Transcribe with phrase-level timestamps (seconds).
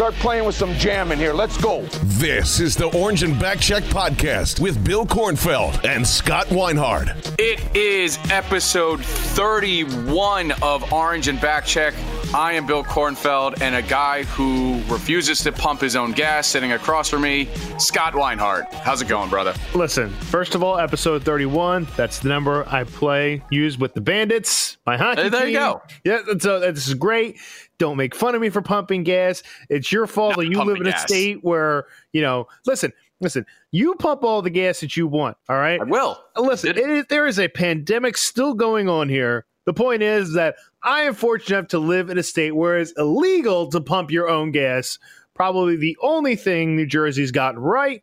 [0.00, 1.34] Start playing with some jam in here.
[1.34, 1.82] Let's go.
[2.04, 7.14] This is the Orange and Backcheck podcast with Bill Kornfeld and Scott Weinhard.
[7.38, 11.92] It is episode 31 of Orange and Backcheck.
[12.32, 16.70] I am Bill Kornfeld, and a guy who refuses to pump his own gas sitting
[16.70, 18.72] across from me, Scott Weinhardt.
[18.72, 19.52] How's it going, brother?
[19.74, 24.78] Listen, first of all, episode 31, that's the number I play, use with the Bandits,
[24.86, 25.82] my hockey there you go.
[26.04, 27.36] Yeah, so this is great.
[27.78, 29.42] Don't make fun of me for pumping gas.
[29.68, 33.44] It's your fault Not that you live in a state where, you know, listen, listen,
[33.72, 35.80] you pump all the gas that you want, all right?
[35.80, 36.22] I will.
[36.36, 39.46] Listen, it is, there is a pandemic still going on here.
[39.66, 42.92] The point is that I am fortunate enough to live in a state where it's
[42.96, 44.98] illegal to pump your own gas.
[45.34, 48.02] Probably the only thing New Jersey's gotten right.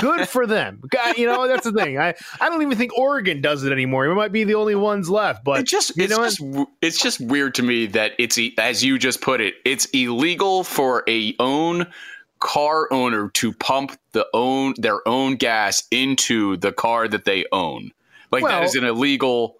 [0.00, 0.80] Good for them.
[0.88, 1.98] God, You know, that's the thing.
[1.98, 4.06] I, I don't even think Oregon does it anymore.
[4.08, 5.42] We might be the only ones left.
[5.42, 6.64] But It just you it's know what?
[6.64, 10.64] just it's just weird to me that it's as you just put it, it's illegal
[10.64, 11.86] for a own
[12.40, 17.90] car owner to pump the own their own gas into the car that they own.
[18.30, 19.56] Like that Well- is an illegal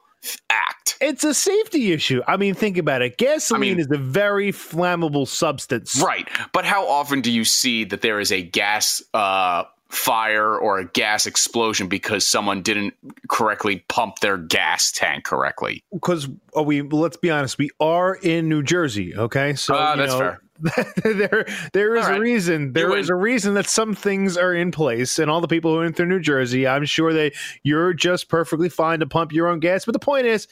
[0.50, 0.83] act.
[1.00, 2.22] It's a safety issue.
[2.26, 3.18] I mean, think about it.
[3.18, 6.00] Gasoline I mean- is a very flammable substance.
[6.02, 6.28] Right.
[6.52, 10.84] But how often do you see that there is a gas uh, fire or a
[10.86, 12.94] gas explosion because someone didn't
[13.28, 15.84] correctly pump their gas tank correctly?
[15.92, 16.28] because
[16.64, 19.16] we let's be honest, we are in New Jersey.
[19.16, 20.40] Okay, so you that's know, fair.
[21.04, 22.72] there there is All a reason.
[22.72, 25.80] There is a reason that some things are in place, and all the people who
[25.80, 27.32] are in through New Jersey, I'm sure that
[27.64, 29.84] you're just perfectly fine to pump your own gas.
[29.84, 30.46] But the point is,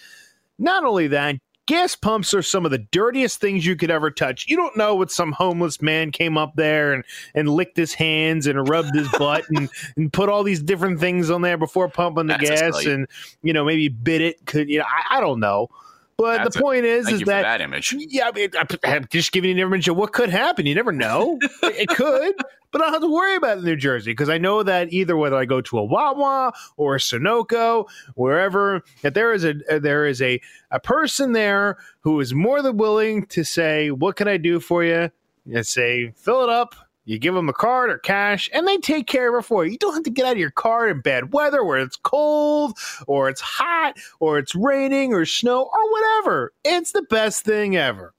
[0.63, 1.37] not only that.
[1.67, 4.47] Gas pumps are some of the dirtiest things you could ever touch.
[4.49, 7.05] You don't know what some homeless man came up there and,
[7.37, 11.31] and licked his hands and rubbed his butt and, and put all these different things
[11.31, 13.07] on there before pumping the That's gas and
[13.43, 14.45] you know maybe bit it.
[14.45, 14.87] Could you know?
[14.87, 15.69] I, I don't know.
[16.17, 17.95] But That's the a- point is, Thank is you for that, that image.
[17.99, 18.51] yeah, I mean,
[18.85, 20.67] I'm just giving you an image of what could happen.
[20.67, 21.39] You never know.
[21.63, 22.35] it, could,
[22.71, 25.37] but I don't have to worry about New Jersey because I know that either whether
[25.37, 30.07] I go to a Wawa or a Sunoco, wherever, that there is a uh, there
[30.07, 30.41] is a
[30.71, 34.85] a person there who is more than willing to say, "What can I do for
[34.85, 35.11] you?"
[35.53, 36.75] And say, "Fill it up."
[37.05, 39.73] You give them a card or cash, and they take care of it for you.
[39.73, 42.79] You don't have to get out of your car in bad weather where it's cold
[43.07, 46.53] or it's hot or it's raining or snow or whatever.
[46.65, 48.15] It's the best thing ever.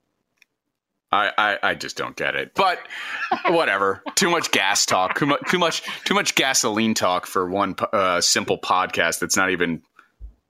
[1.14, 2.56] I, I, I just don't get it.
[2.56, 2.80] But
[3.48, 4.04] whatever.
[4.16, 5.18] too much gas talk.
[5.18, 9.52] Too much too much too much gasoline talk for one uh, simple podcast that's not
[9.52, 9.84] even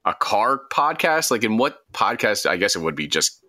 [0.04, 1.30] a car podcast.
[1.30, 2.46] Like in what podcast?
[2.48, 3.43] I guess it would be just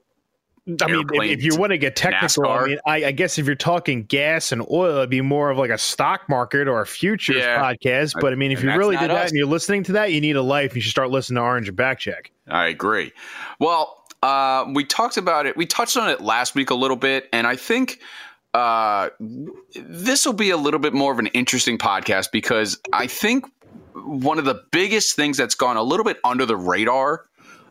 [0.68, 3.54] I mean, if, you want to get technical, I mean, I, I guess if you're
[3.54, 7.38] talking gas and oil, it'd be more of like a stock market or a futures
[7.38, 7.62] Yeah.
[7.62, 8.14] podcast.
[8.20, 10.22] But I mean, if And you really did that and you're listening to that, you
[10.22, 10.76] need a life.
[10.76, 12.32] You should start listening to Orange and Backcheck.
[12.48, 13.12] I agree.
[13.60, 15.56] Well, uh, we talked about it.
[15.56, 18.00] We touched on it last week a little bit, and I think
[18.56, 23.46] uh, this will be a little bit more of an interesting podcast because I think
[23.94, 27.26] one of the biggest things that's gone a little bit under the radar.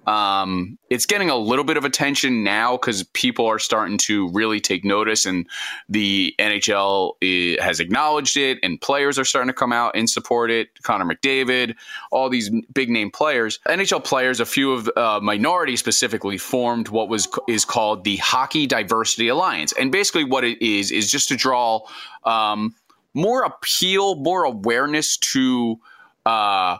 [0.06, 4.60] Um, it's getting a little bit of attention now because people are starting to really
[4.60, 5.46] take notice, and
[5.88, 10.50] the NHL i- has acknowledged it, and players are starting to come out and support
[10.50, 10.68] it.
[10.82, 11.74] Connor McDavid,
[12.10, 17.08] all these big name players, NHL players, a few of uh, minorities specifically formed what
[17.08, 21.36] was is called the Hockey Diversity Alliance, and basically what it is is just to
[21.36, 21.80] draw
[22.24, 22.74] um,
[23.14, 25.80] more appeal, more awareness to.
[26.26, 26.78] Uh,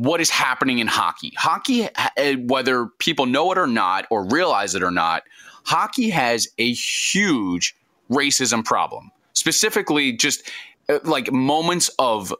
[0.00, 1.30] what is happening in hockey.
[1.36, 5.24] Hockey, uh, whether people know it or not, or realize it or not,
[5.64, 7.76] hockey has a huge
[8.10, 9.10] racism problem.
[9.34, 10.50] Specifically, just
[10.88, 12.34] uh, like moments of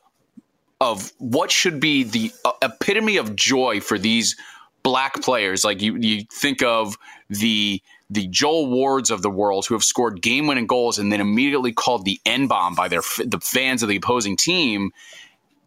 [0.81, 4.37] of what should be the uh, epitome of joy for these
[4.83, 5.63] black players.
[5.63, 6.97] Like you, you think of
[7.29, 11.21] the the Joel Wards of the world who have scored game winning goals and then
[11.21, 14.93] immediately called the N bomb by their the fans of the opposing team.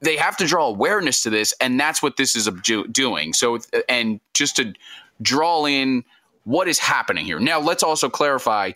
[0.03, 2.49] They have to draw awareness to this, and that's what this is
[2.91, 3.33] doing.
[3.33, 4.73] So, and just to
[5.21, 6.03] draw in
[6.43, 7.39] what is happening here.
[7.39, 8.71] Now, let's also clarify.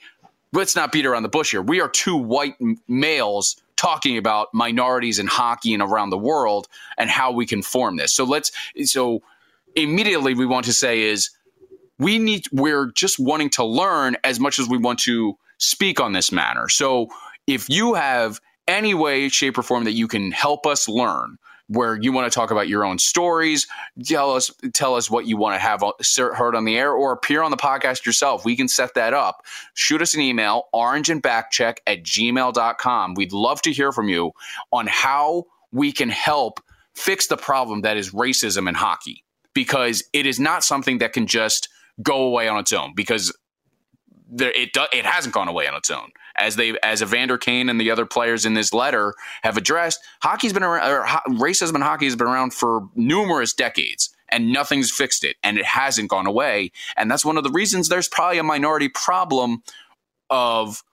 [0.54, 1.62] Let's not beat around the bush here.
[1.62, 2.56] We are two white
[2.88, 7.98] males talking about minorities in hockey and around the world and how we can form
[7.98, 8.14] this.
[8.14, 8.52] So let's
[8.86, 9.22] so
[9.76, 11.30] immediately we want to say is
[12.00, 16.14] we need we're just wanting to learn as much as we want to speak on
[16.14, 16.70] this matter.
[16.70, 17.10] So
[17.46, 21.38] if you have any way, shape, or form that you can help us learn,
[21.68, 23.68] where you want to talk about your own stories,
[24.04, 25.84] tell us tell us what you want to have
[26.36, 28.46] heard on the air, or appear on the podcast yourself.
[28.46, 29.46] We can set that up.
[29.74, 33.14] Shoot us an email, orangeandbackcheck at gmail.com.
[33.16, 34.32] We'd love to hear from you
[34.72, 36.62] on how we can help
[36.96, 39.24] fix the problem that is racism in hockey
[39.54, 41.70] because it is not something that can just
[42.02, 43.36] go away on its own because
[44.30, 46.12] there, it do, it hasn't gone away on its own.
[46.38, 50.54] As they as Evander Kane and the other players in this letter have addressed, hockey's
[50.54, 51.08] been around.
[51.30, 55.66] racism in hockey has been around for numerous decades, and nothing's fixed it, and it
[55.66, 56.72] hasn't gone away.
[56.96, 59.64] And that's one of the reasons there's probably a minority problem
[60.30, 60.84] of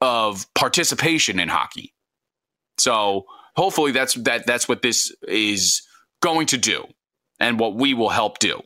[0.00, 1.94] of participation in hockey.
[2.76, 3.24] So
[3.56, 5.82] hopefully that's that that's what this is
[6.20, 6.84] going to do,
[7.40, 8.62] and what we will help do.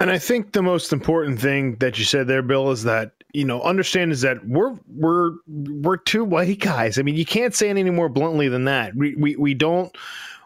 [0.00, 3.44] And I think the most important thing that you said there, Bill, is that you
[3.44, 6.98] know understand is that we're we're we're two white guys.
[6.98, 8.94] I mean, you can't say it any more bluntly than that.
[8.94, 9.94] We we we don't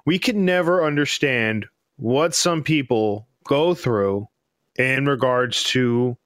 [0.05, 4.29] we can never understand what some people go through
[4.77, 6.17] in regards to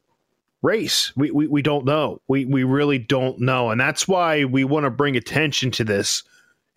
[0.63, 1.13] race.
[1.17, 2.21] We we, we don't know.
[2.29, 6.23] We we really don't know, and that's why we want to bring attention to this.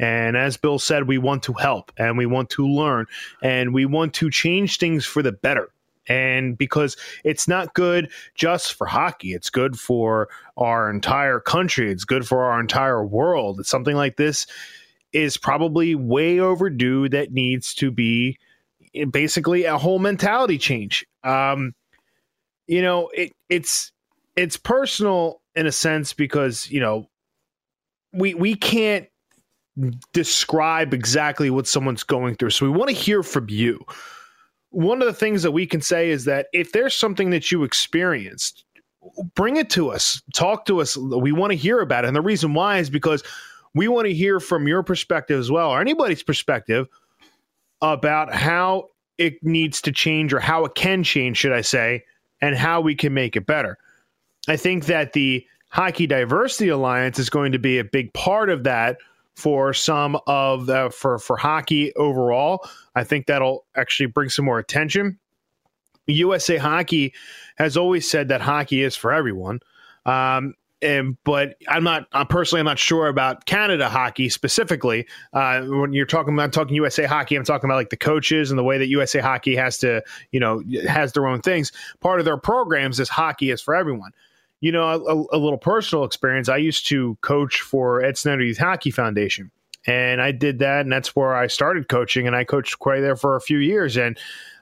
[0.02, 3.06] And as Bill said, we want to help and we want to learn
[3.42, 5.70] and we want to change things for the better
[6.10, 10.28] and because it's not good just for hockey it's good for
[10.58, 13.66] our entire country it's good for our entire world.
[13.66, 14.46] Something like this
[15.14, 18.38] is probably way overdue that needs to be
[19.12, 21.06] basically a whole mentality change.
[21.24, 21.74] Um
[22.68, 23.92] you know it it's
[24.36, 27.08] it's personal in a sense because you know
[28.14, 29.08] we we can't
[30.14, 32.50] describe exactly what someone's going through.
[32.50, 33.86] So we want to hear from you
[34.72, 37.64] one of the things that we can say is that if there's something that you
[37.64, 38.66] experienced,
[39.34, 40.96] bring it to us, talk to us.
[40.98, 42.08] We want to hear about it.
[42.08, 43.24] And the reason why is because
[43.74, 46.88] we want to hear from your perspective as well, or anybody's perspective
[47.82, 52.04] about how it needs to change or how it can change, should I say,
[52.42, 53.78] and how we can make it better.
[54.48, 58.64] I think that the Hockey Diversity Alliance is going to be a big part of
[58.64, 58.98] that
[59.36, 62.68] for some of the for for hockey overall.
[62.96, 65.20] I think that'll actually bring some more attention.
[66.08, 67.14] USA Hockey
[67.58, 69.60] has always said that hockey is for everyone.
[70.06, 72.08] Um, and, but I'm not.
[72.14, 75.06] I'm personally, I'm not sure about Canada hockey specifically.
[75.34, 78.58] Uh, when you're talking about talking USA Hockey, I'm talking about like the coaches and
[78.58, 80.02] the way that USA Hockey has to,
[80.32, 81.74] you know, has their own things.
[82.00, 84.12] Part of their programs is hockey is for everyone
[84.62, 86.50] you know, a, a, little personal experience.
[86.50, 89.52] I used to coach for Ed Snider Youth Hockey Foundation,
[89.88, 93.16] and I did that, and that's where I started coaching, and I coached quite there
[93.16, 93.98] for a few years.
[93.98, 94.18] And,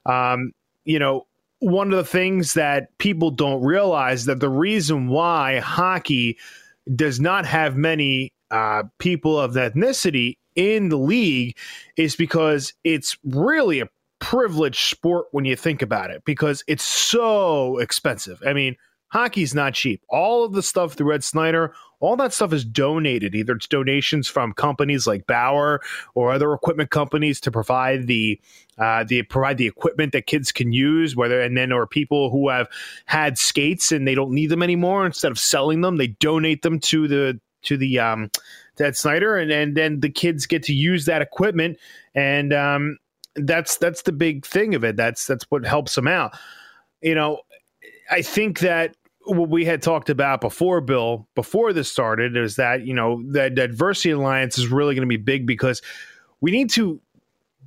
[0.05, 0.51] um,
[0.85, 1.25] you know,
[1.59, 6.37] one of the things that people don't realize that the reason why hockey
[6.95, 11.57] does not have many uh, people of ethnicity in the league
[11.97, 13.89] is because it's really a
[14.19, 18.41] privileged sport when you think about it because it's so expensive.
[18.45, 18.75] I mean,
[19.09, 20.01] hockey's not cheap.
[20.09, 23.33] All of the stuff through Ed Snider, all that stuff is donated.
[23.35, 25.81] Either it's donations from companies like Bauer
[26.15, 28.39] or other equipment companies to provide the
[28.77, 31.15] uh, the provide the equipment that kids can use.
[31.15, 32.67] Whether and then or people who have
[33.05, 35.05] had skates and they don't need them anymore.
[35.05, 38.29] Instead of selling them, they donate them to the to the um,
[38.75, 41.77] to Ed Snider, and and then the kids get to use that equipment
[42.17, 42.97] and um,
[43.35, 44.97] that's that's the big thing of it.
[44.97, 46.35] That's that's what helps them out.
[47.01, 47.41] You know,
[48.09, 48.95] I think that
[49.25, 53.55] what we had talked about before, Bill, before this started, is that you know that
[53.55, 55.81] diversity alliance is really going to be big because
[56.41, 57.01] we need to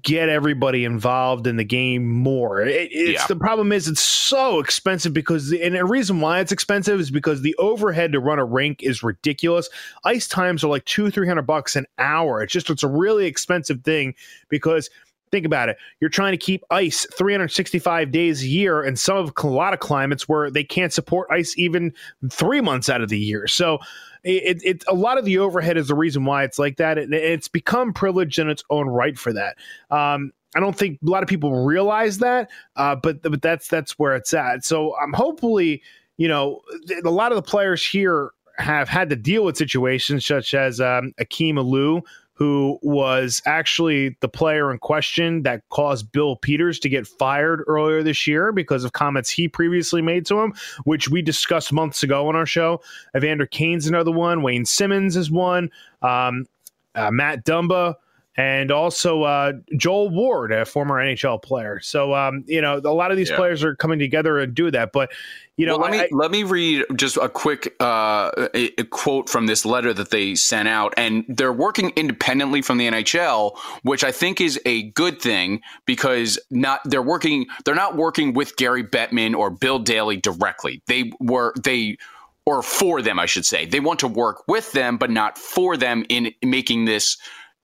[0.02, 2.62] get everybody involved in the game more.
[2.62, 3.26] It, it's yeah.
[3.26, 7.42] the problem is it's so expensive because and the reason why it's expensive is because
[7.42, 9.68] the overhead to run a rink is ridiculous.
[10.04, 12.42] Ice times are like two three hundred bucks an hour.
[12.42, 14.14] It's just it's a really expensive thing
[14.48, 14.88] because
[15.32, 15.76] Think about it.
[16.00, 19.80] You're trying to keep ice 365 days a year, and some of a lot of
[19.80, 21.92] climates where they can't support ice even
[22.30, 23.46] three months out of the year.
[23.46, 23.78] So,
[24.22, 26.98] it, it a lot of the overhead is the reason why it's like that.
[26.98, 29.56] It, it's become privileged in its own right for that.
[29.90, 33.98] Um, I don't think a lot of people realize that, uh, but but that's that's
[33.98, 34.64] where it's at.
[34.64, 35.82] So I'm hopefully,
[36.16, 36.60] you know,
[37.04, 41.14] a lot of the players here have had to deal with situations such as um,
[41.18, 42.02] Akim Aliu,
[42.40, 48.02] who was actually the player in question that caused Bill Peters to get fired earlier
[48.02, 50.54] this year because of comments he previously made to him,
[50.84, 52.80] which we discussed months ago on our show.
[53.14, 54.40] Evander Kane's another one.
[54.40, 55.70] Wayne Simmons is one.
[56.00, 56.46] Um,
[56.94, 57.96] uh, Matt Dumba
[58.36, 61.80] and also uh, Joel Ward, a former NHL player.
[61.80, 63.36] So um, you know, a lot of these yeah.
[63.36, 64.92] players are coming together and do that.
[64.92, 65.10] But
[65.56, 68.84] you know, well, let I, me let me read just a quick uh, a, a
[68.84, 73.58] quote from this letter that they sent out, and they're working independently from the NHL,
[73.82, 78.56] which I think is a good thing because not they're working they're not working with
[78.56, 80.82] Gary Bettman or Bill Daly directly.
[80.86, 81.98] They were they
[82.46, 83.66] or for them, I should say.
[83.66, 87.18] They want to work with them, but not for them in making this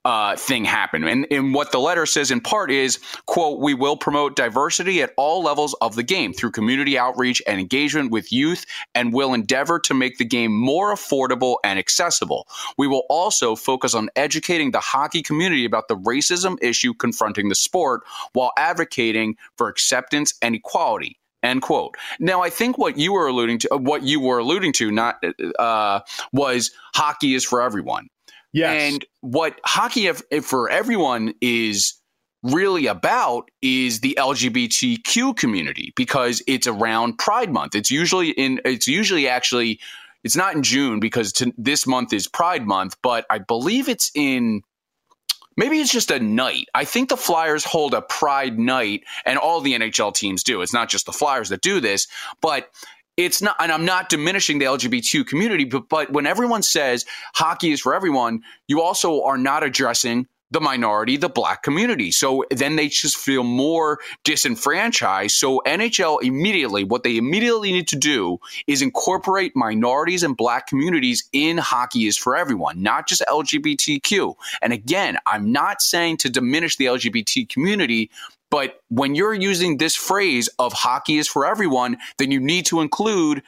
[0.06, 1.02] uh, thing happen.
[1.02, 5.12] And, and what the letter says in part is, quote, we will promote diversity at
[5.16, 9.80] all levels of the game through community outreach and engagement with youth and will endeavor
[9.80, 12.46] to make the game more affordable and accessible.
[12.78, 17.56] We will also focus on educating the hockey community about the racism issue confronting the
[17.56, 21.18] sport while advocating for acceptance and equality.
[21.42, 21.96] End quote.
[22.20, 25.22] Now, I think what you were alluding to, what you were alluding to, not
[25.58, 26.00] uh,
[26.32, 28.08] was hockey is for everyone.
[28.56, 28.94] Yes.
[28.94, 30.10] And what hockey
[30.40, 32.00] for everyone is
[32.42, 37.74] really about is the LGBTQ community because it's around Pride Month.
[37.74, 39.78] It's usually in it's usually actually
[40.24, 44.10] it's not in June because to, this month is Pride Month, but I believe it's
[44.14, 44.62] in
[45.58, 46.66] maybe it's just a night.
[46.74, 50.62] I think the Flyers hold a Pride night and all the NHL teams do.
[50.62, 52.08] It's not just the Flyers that do this,
[52.40, 52.70] but
[53.16, 57.04] it's not, and I'm not diminishing the LGBTQ community, but, but when everyone says
[57.34, 62.12] hockey is for everyone, you also are not addressing the minority, the black community.
[62.12, 65.34] So then they just feel more disenfranchised.
[65.34, 71.28] So NHL immediately, what they immediately need to do is incorporate minorities and black communities
[71.32, 74.34] in hockey is for everyone, not just LGBTQ.
[74.62, 78.10] And again, I'm not saying to diminish the LGBT community,
[78.56, 82.80] but when you're using this phrase of hockey is for everyone, then you need to
[82.80, 83.42] include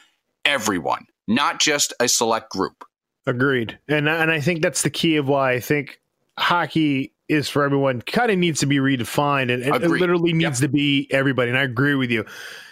[0.45, 2.85] everyone, not just a select group.
[3.27, 3.79] Agreed.
[3.89, 5.99] And and I think that's the key of why I think
[6.39, 10.61] hockey is for everyone kind of needs to be redefined and, and it literally needs
[10.61, 10.69] yep.
[10.71, 11.49] to be everybody.
[11.49, 12.27] And I agree with you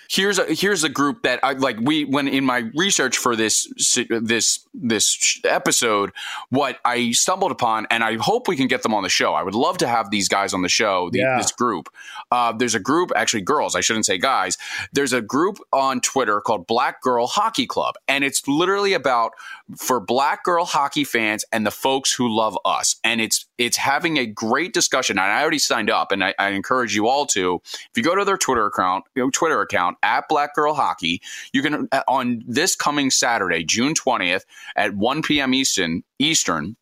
[0.09, 3.67] here's a here's a group that I like we when in my research for this
[4.09, 6.13] this this episode
[6.51, 9.35] what I stumbled upon and I hope we can get them on the show.
[9.35, 11.11] I would love to have these guys on the show.
[11.11, 11.39] The, yeah.
[11.39, 11.89] This group.
[12.31, 13.75] Uh, there's a group actually girls.
[13.75, 14.59] I shouldn't say guys.
[14.93, 19.33] There's a group on Twitter called Black Girl Hockey Club and it's literally about
[19.77, 22.97] for black girl hockey fans and the folks who love us.
[23.03, 25.19] And it's it's having a great discussion.
[25.19, 27.61] And I already signed up, and I, I encourage you all to.
[27.65, 31.21] If you go to their Twitter account, you know, Twitter account at Black Girl Hockey,
[31.53, 34.45] you can uh, on this coming Saturday, June twentieth
[34.77, 35.55] at one p.m.
[35.55, 36.77] Eastern Eastern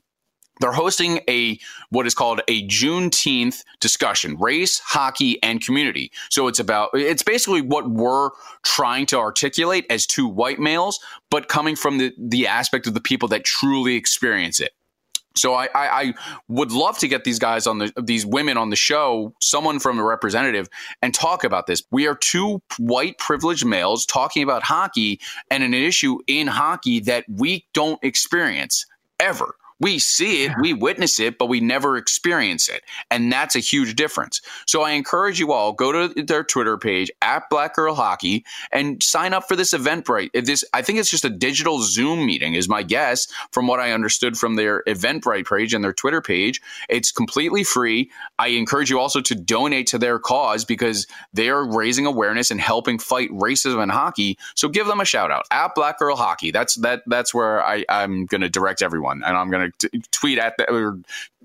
[0.60, 1.58] they're hosting a
[1.90, 6.12] what is called a Juneteenth discussion, race, hockey, and community.
[6.30, 8.30] So it's about it's basically what we're
[8.62, 13.00] trying to articulate as two white males, but coming from the the aspect of the
[13.00, 14.72] people that truly experience it.
[15.36, 16.14] So I, I, I,
[16.48, 19.98] would love to get these guys on the these women on the show, someone from
[19.98, 20.68] a representative,
[21.02, 21.82] and talk about this.
[21.90, 27.24] We are two white privileged males talking about hockey and an issue in hockey that
[27.28, 28.86] we don't experience
[29.18, 29.56] ever.
[29.80, 32.82] We see it, we witness it, but we never experience it.
[33.10, 34.40] And that's a huge difference.
[34.66, 39.02] So I encourage you all, go to their Twitter page at Black Girl Hockey and
[39.02, 40.30] sign up for this Eventbrite.
[40.44, 43.92] This I think it's just a digital Zoom meeting, is my guess, from what I
[43.92, 46.60] understood from their Eventbrite page and their Twitter page.
[46.88, 48.10] It's completely free.
[48.38, 52.60] I encourage you also to donate to their cause because they are raising awareness and
[52.60, 54.38] helping fight racism in hockey.
[54.54, 56.52] So give them a shout out at Black Girl Hockey.
[56.52, 60.56] That's that that's where I, I'm gonna direct everyone and I'm gonna t- tweet at
[60.56, 60.98] them or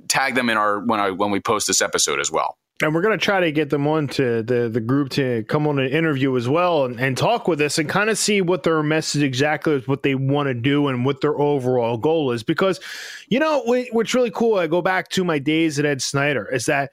[0.07, 2.57] tag them in our when I when we post this episode as well.
[2.81, 5.67] And we're going to try to get them on to the, the group to come
[5.67, 8.63] on an interview as well and, and talk with us and kind of see what
[8.63, 12.41] their message exactly is, what they want to do, and what their overall goal is.
[12.41, 12.79] Because,
[13.27, 16.67] you know, what's really cool, I go back to my days at Ed Snider, is
[16.67, 16.91] that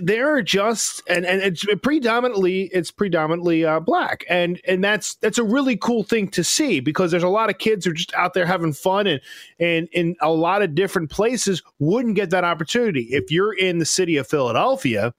[0.00, 5.44] they're just and and it's predominantly it's predominantly uh, black and and that's that's a
[5.44, 8.34] really cool thing to see because there's a lot of kids who are just out
[8.34, 9.20] there having fun and
[9.60, 13.84] and in a lot of different places wouldn't get that opportunity if you're in the
[13.84, 15.12] city of Philadelphia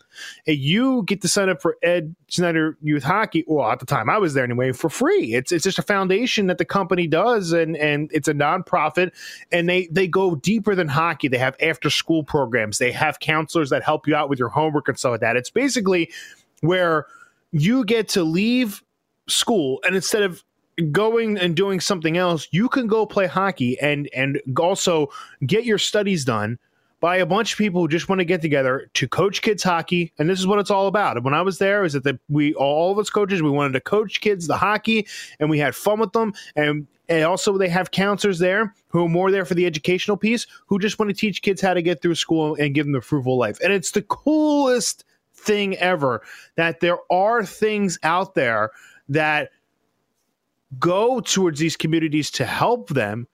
[0.48, 4.10] and you get to sign up for Ed Snider Youth Hockey, well, at the time
[4.10, 5.34] I was there anyway, for free.
[5.34, 9.12] It's it's just a foundation that the company does, and and it's a nonprofit,
[9.51, 11.27] and they they go deeper than hockey.
[11.27, 12.77] They have after school programs.
[12.77, 15.36] They have counselors that help you out with your homework and stuff like that.
[15.36, 16.12] It's basically
[16.62, 17.05] where
[17.51, 18.84] you get to leave
[19.27, 20.43] school and instead of
[20.91, 25.10] going and doing something else, you can go play hockey and and also
[25.45, 26.60] get your studies done
[27.00, 30.12] by a bunch of people who just want to get together to coach kids hockey,
[30.17, 31.22] and this is what it's all about.
[31.24, 33.81] When I was there, is that the, we all of us coaches we wanted to
[33.81, 35.07] coach kids the hockey,
[35.39, 39.09] and we had fun with them, and and also they have counselors there who are
[39.09, 42.01] more there for the educational piece, who just want to teach kids how to get
[42.01, 46.21] through school and give them a fruitful life, and it's the coolest thing ever
[46.55, 48.71] that there are things out there
[49.09, 49.51] that
[50.79, 53.27] go towards these communities to help them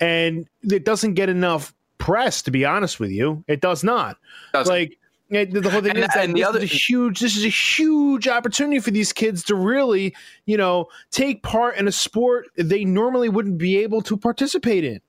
[0.00, 3.42] and it doesn't get enough press to be honest with you.
[3.48, 4.18] It does not.
[4.52, 4.72] Doesn't.
[4.72, 4.98] like
[5.34, 7.36] it- the whole thing And- is that and the this other- is a huge this
[7.36, 10.14] is a huge opportunity for these kids to really
[10.46, 15.00] you know take part in a sport they normally wouldn't be able to participate in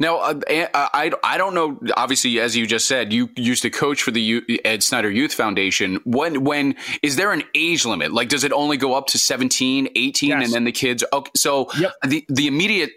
[0.00, 1.78] Now, uh, I, I don't know.
[1.96, 5.32] Obviously, as you just said, you used to coach for the U- Ed Snider Youth
[5.32, 6.00] Foundation.
[6.04, 8.12] When when is there an age limit?
[8.12, 10.44] Like, does it only go up to 17, 18, Yes.
[10.44, 11.04] and then the kids?
[11.12, 11.92] Okay, so Yep.
[12.08, 12.90] the the immediate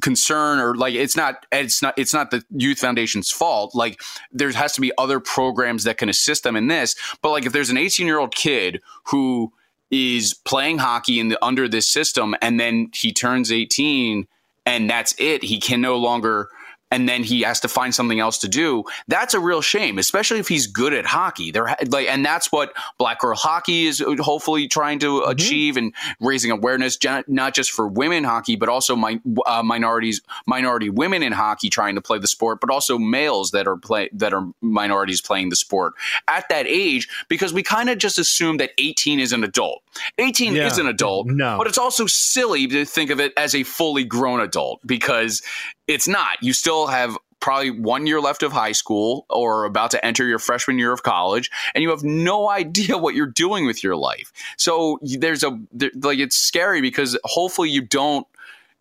[0.00, 3.74] concern, or like, it's not it's not it's not the Youth Foundation's fault.
[3.74, 4.00] Like,
[4.32, 6.94] there has to be other programs that can assist them in this.
[7.22, 9.52] But like, if there's an 18 year old kid who
[9.90, 14.26] is playing hockey in the under this system, and then he turns 18
[14.70, 15.42] and that's it.
[15.42, 16.48] He can no longer
[16.90, 18.84] and then he has to find something else to do.
[19.08, 21.50] That's a real shame, especially if he's good at hockey.
[21.50, 26.50] There, like, and that's what Black Girl Hockey is hopefully trying to achieve and raising
[26.50, 31.70] awareness, not just for women hockey, but also my, uh, minorities, minority women in hockey
[31.70, 35.48] trying to play the sport, but also males that are play that are minorities playing
[35.50, 35.94] the sport
[36.28, 39.82] at that age, because we kind of just assume that 18 is an adult.
[40.18, 40.66] 18 Yeah.
[40.66, 41.56] is an adult, No.
[41.58, 45.42] but it's also silly to think of it as a fully grown adult because
[45.86, 46.42] it's not.
[46.42, 50.38] You still have probably one year left of high school or about to enter your
[50.38, 54.32] freshman year of college and you have no idea what you're doing with your life.
[54.56, 58.26] So there's a there, like it's scary because hopefully you don't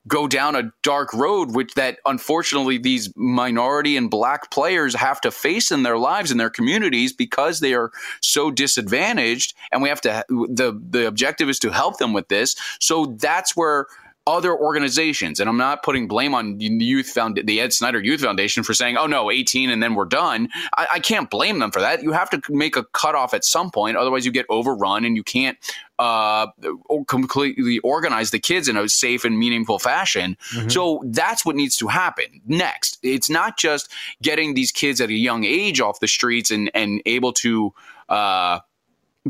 [0.08, 5.30] go down a dark road which that unfortunately these minority and black players have to
[5.30, 10.00] face in their lives in their communities because they are so disadvantaged and we have
[10.00, 13.88] to the the objective is to help them with this so that's where
[14.28, 18.22] other organizations, and I'm not putting blame on the youth found the Ed Snider Youth
[18.22, 21.72] Foundation for saying, "Oh no, 18 and then we're done." I, I can't blame them
[21.72, 22.04] for that.
[22.04, 25.24] You have to make a cutoff at some point, otherwise you get overrun and you
[25.24, 25.58] can't
[25.98, 26.48] uh,
[27.08, 30.38] completely organize the kids in a safe and meaningful fashion.
[30.70, 33.00] So that's what needs to happen next.
[33.02, 37.02] It's not just getting these kids at a young age off the streets and and
[37.06, 37.74] able to.
[38.08, 38.60] Uh,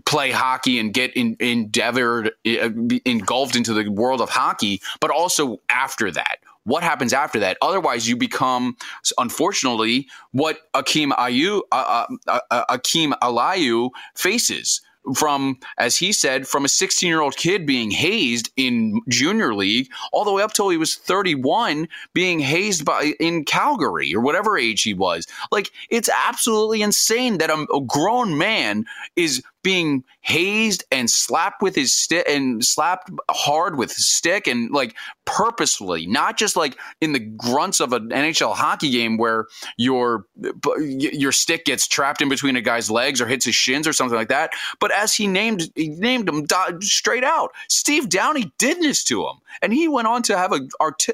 [0.06, 2.70] play hockey and get in, endeavored, uh,
[3.06, 6.40] engulfed into the world of hockey, but also after that.
[6.64, 7.58] What happens after that?
[7.62, 8.76] Otherwise, you become,
[9.18, 14.82] unfortunately, what Akeem Ayu, uh, uh, uh, Akim Aliu faces
[15.16, 19.90] from, as he said, from a 16 year old kid being hazed in junior league
[20.12, 24.58] all the way up till he was 31, being hazed by in Calgary or whatever
[24.58, 25.26] age he was.
[25.52, 31.76] Like it's absolutely insane that a, a grown man is being hazed and slapped with
[31.76, 34.96] his stick and slapped hard with stick and like
[35.26, 39.46] purposefully, not just like in the grunts of an NHL hockey game where
[39.78, 43.88] your uh, your stick gets trapped in between a guy's legs or hits his shins
[43.88, 44.52] or something like that.
[44.80, 46.48] But as he named he named him
[46.82, 50.62] straight out, Steve Downie did this to him, and he went on to have a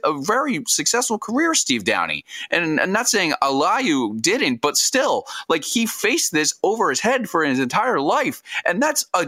[0.03, 1.53] a very successful career.
[1.55, 6.89] Steve Downie, and I'm not saying Aliu didn't, but still, like he faced this over
[6.89, 8.34] his head for his entire life,
[8.65, 9.27] and that's a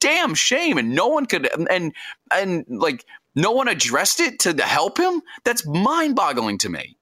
[0.00, 0.78] damn shame.
[0.78, 1.92] And no one could and
[2.30, 5.22] and like no one addressed it to help him.
[5.44, 6.96] That's mind boggling to me.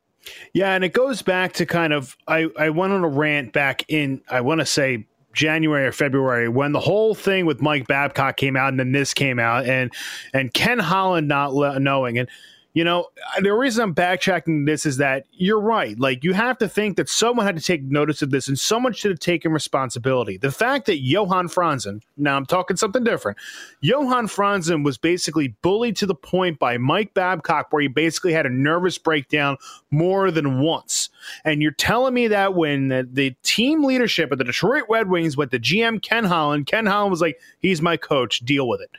[0.53, 3.85] Yeah, and it goes back to kind of I I went on a rant back
[3.89, 8.37] in I want to say January or February when the whole thing with Mike Babcock
[8.37, 9.93] came out and then this came out and
[10.33, 12.29] and Ken Holland not le- knowing and
[12.75, 13.07] you know
[13.41, 17.09] the reason I'm backtracking this is that you're right like you have to think that
[17.09, 20.87] someone had to take notice of this and someone should have taken responsibility the fact
[20.87, 23.39] that Johan Franzen now I'm talking something different
[23.81, 28.47] Johan Franzen was basically bullied to the point by Mike Babcock where he basically had
[28.47, 29.57] a nervous breakdown
[29.91, 31.11] more than once.
[31.45, 35.37] And you're telling me that when the, the team leadership of the Detroit Red Wings
[35.37, 38.91] went to GM Ken Holland, Ken Holland was like, he's my coach, deal with it.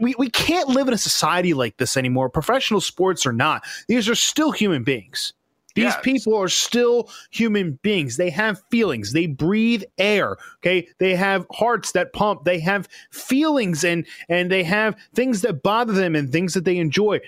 [0.00, 3.64] We, we can't live in a society like this anymore, professional sports or not.
[3.88, 5.32] These are still human beings.
[5.74, 5.98] These Yes.
[6.02, 8.16] people are still human beings.
[8.16, 9.12] They have feelings.
[9.12, 10.36] They breathe air.
[10.56, 10.88] Okay.
[10.98, 12.44] They have hearts that pump.
[12.44, 16.78] They have feelings and and they have things that bother them and things that they
[16.78, 17.20] enjoy.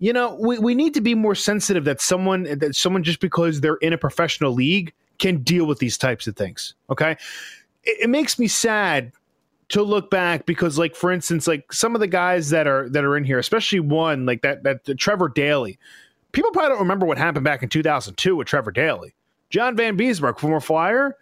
[0.00, 3.60] You know, we, we need to be more sensitive that someone that someone just because
[3.60, 6.74] they're in a professional league can deal with these types of things.
[6.90, 7.12] Okay.
[7.84, 9.12] It, it makes me sad
[9.70, 13.04] to look back because like for instance like some of the guys that are that
[13.04, 15.78] are in here especially one like that that the Trevor Daley.
[16.32, 19.14] People probably don't remember what happened back in 2002 with Trevor Daley.
[19.50, 21.16] John Vanbiesbrouck former flyer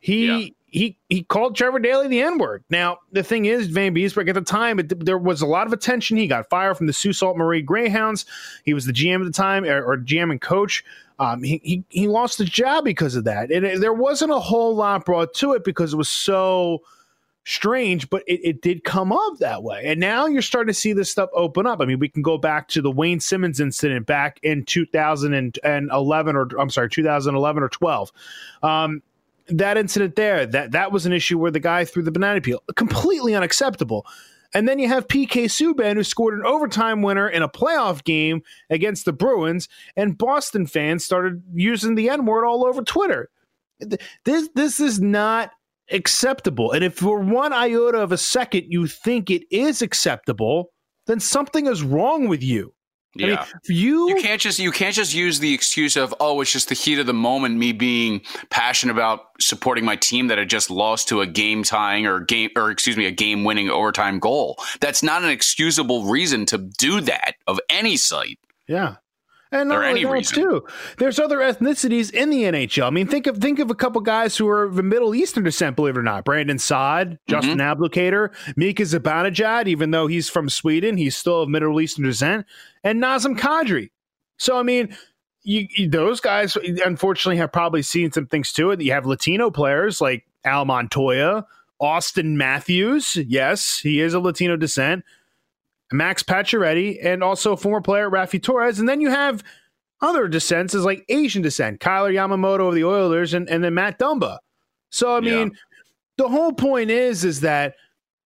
[0.00, 0.48] he Yeah.
[0.66, 2.64] he he called Trevor Daley the N-word.
[2.70, 5.72] Now the thing is Van Beesbrook at the time it, there was a lot of
[5.72, 6.16] attention.
[6.16, 7.36] He got fired from the Sault Ste.
[7.36, 8.26] Marie Greyhounds.
[8.64, 10.84] He was the GM at the time or, or GM and coach.
[11.20, 13.52] Um, he, he he lost the job because of that.
[13.52, 16.82] And it, there wasn't a whole lot brought to it because it was so
[17.44, 19.82] strange, but it, it did come up that way.
[19.84, 21.80] And now you're starting to see this stuff open up.
[21.80, 26.48] I mean, we can go back to the Wayne Simmons incident back in 2011 or
[26.58, 28.12] I'm sorry, 2011 or 12.
[28.62, 29.02] Um,
[29.48, 32.62] that incident there, that that was an issue where the guy threw the banana peel,
[32.76, 34.06] completely unacceptable.
[34.54, 38.42] And then you have PK Subban, who scored an overtime winner in a playoff game
[38.68, 43.30] against the Bruins, and Boston fans started using the N word all over Twitter.
[44.24, 45.50] This this is not
[45.92, 46.72] acceptable.
[46.72, 50.70] And if for one iota of a second you think it is acceptable,
[51.06, 52.74] then something is wrong with you.
[53.18, 53.46] I mean, Yeah.
[53.68, 56.74] you, you can't just you can't just use the excuse of oh it's just the
[56.74, 61.08] heat of the moment me being passionate about supporting my team that had just lost
[61.08, 65.02] to a game tying or game or excuse me a game winning overtime goal that's
[65.02, 68.94] not an excusable reason to do that of any site Yeah.
[69.52, 70.64] And not only that, too.
[70.98, 72.86] There's other ethnicities in the NHL.
[72.86, 75.76] I mean, think of think of a couple guys who are of Middle Eastern descent,
[75.76, 76.24] believe it or not.
[76.24, 81.80] Brandon Saad, Justin Abdelkader, Mika Zibanejad, even though he's from Sweden, he's still of Middle
[81.80, 82.46] Eastern descent,
[82.82, 83.90] and Nazem Kadri.
[84.38, 84.96] So I mean,
[85.42, 88.80] you, you- those guys unfortunately have probably seen some things to it.
[88.80, 91.44] You have Latino players like Al Montoya,
[91.80, 93.16] Auston Matthews.
[93.16, 95.04] Yes, he is of Latino descent.
[95.92, 98.78] Max Pacioretty, and also former player Raffi Torres.
[98.78, 99.42] And then you have
[100.00, 103.98] other descents is like Asian descent, Kailer Yamamoto of the Oilers, and, and then Matt
[103.98, 104.38] Dumba.
[104.90, 105.56] So I mean,
[106.18, 107.74] the whole point is is that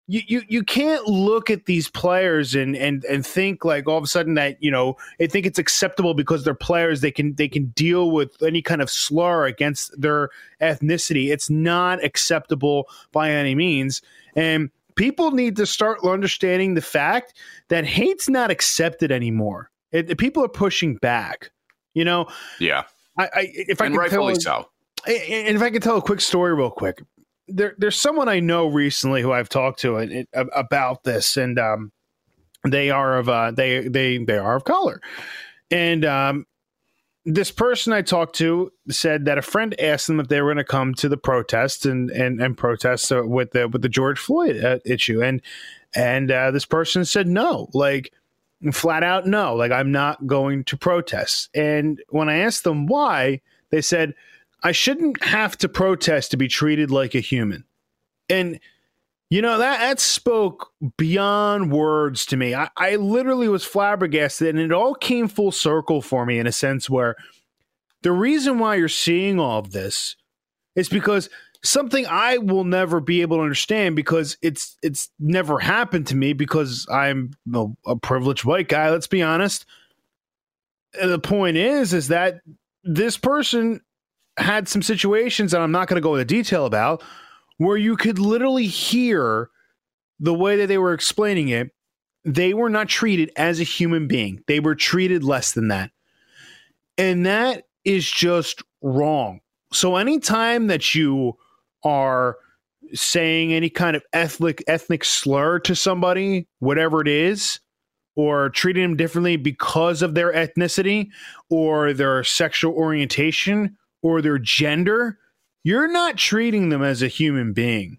[0.06, 4.04] you, you you can't look at these players and and and think like all of
[4.04, 7.48] a sudden that you know they think it's acceptable because they're players they can they
[7.48, 10.28] can deal with any kind of slur against their
[10.60, 11.32] ethnicity.
[11.32, 14.02] It's not acceptable by any means,
[14.36, 17.34] and people need to start understanding the fact
[17.68, 19.70] that hate's not accepted anymore.
[19.92, 21.50] It, people are pushing back.
[21.94, 22.26] You know,
[22.58, 22.84] yeah
[23.16, 24.70] I, I if I and can rightfully tell,
[25.06, 27.02] so and if I can tell a quick story real quick,
[27.48, 31.58] there there's someone I know recently who I've talked to it, it, about this, and
[31.58, 31.92] um,
[32.66, 35.00] they are of uh, they they they are of color,
[35.70, 36.46] and um,
[37.24, 40.58] this person I talked to said that a friend asked them if they were going
[40.58, 44.18] to come to the protest and and and protest uh, with the with the George
[44.18, 45.40] Floyd uh, issue, and
[45.94, 48.12] and uh, this person said no, like
[48.72, 51.48] flat out no, like I'm not going to protest.
[51.54, 54.14] And when I asked them why, they said
[54.62, 57.64] I shouldn't have to protest to be treated like a human.
[58.28, 58.60] And
[59.30, 62.54] you know that that spoke beyond words to me.
[62.54, 66.52] I, I literally was flabbergasted, and it all came full circle for me in a
[66.52, 67.16] sense where
[68.02, 70.16] the reason why you're seeing all of this
[70.76, 71.30] is because
[71.64, 76.34] something I will never be able to understand because it's it's never happened to me
[76.34, 78.90] because I'm a, a privileged white guy.
[78.90, 79.64] Let's be honest.
[81.02, 82.40] The point is, is that
[82.84, 83.80] this person
[84.36, 87.02] had some situations that I'm not going to go into detail about
[87.58, 89.50] where you could literally hear
[90.18, 91.70] the way that they were explaining it.
[92.24, 94.42] They were not treated as a human being.
[94.46, 95.90] They were treated less than that.
[96.96, 99.40] And that is just wrong.
[99.72, 101.34] So anytime that you
[101.84, 102.36] are
[102.94, 107.60] saying any kind of ethnic ethnic slur to somebody, whatever it is,
[108.16, 111.08] or treating them differently because of their ethnicity
[111.50, 115.18] or their sexual orientation or their gender,
[115.64, 117.98] you're not treating them as a human being.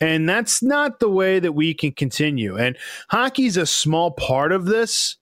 [0.00, 2.56] And that's not the way that we can continue.
[2.56, 2.76] And
[3.10, 5.16] hockey's a small part of this,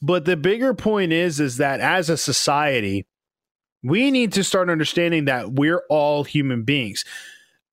[0.00, 3.06] but the bigger point is is that as a society,
[3.82, 7.04] we need to start understanding that we're all human beings.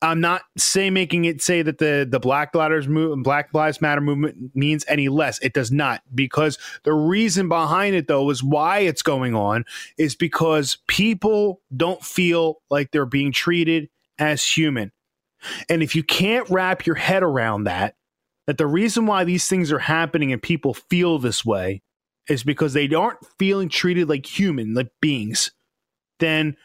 [0.01, 4.01] I'm not say making it say that the the Black Lives movement, Black Lives Matter
[4.01, 5.37] movement means any less.
[5.39, 9.63] It does not, because the reason behind it though is why it's going on
[9.97, 14.91] is because people don't feel like they're being treated as human.
[15.69, 17.95] And if you can't wrap your head around that,
[18.47, 21.81] that the reason why these things are happening and people feel this way
[22.27, 25.51] is because they aren't feeling treated like human, like beings,
[26.19, 26.55] then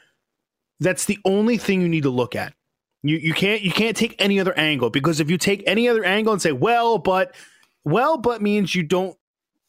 [0.81, 2.56] that's the only thing you need to look at.
[3.09, 6.05] You you can't you can't take any other angle because if you take any other
[6.05, 7.35] angle and say, well, but
[7.85, 9.17] well, but means you don't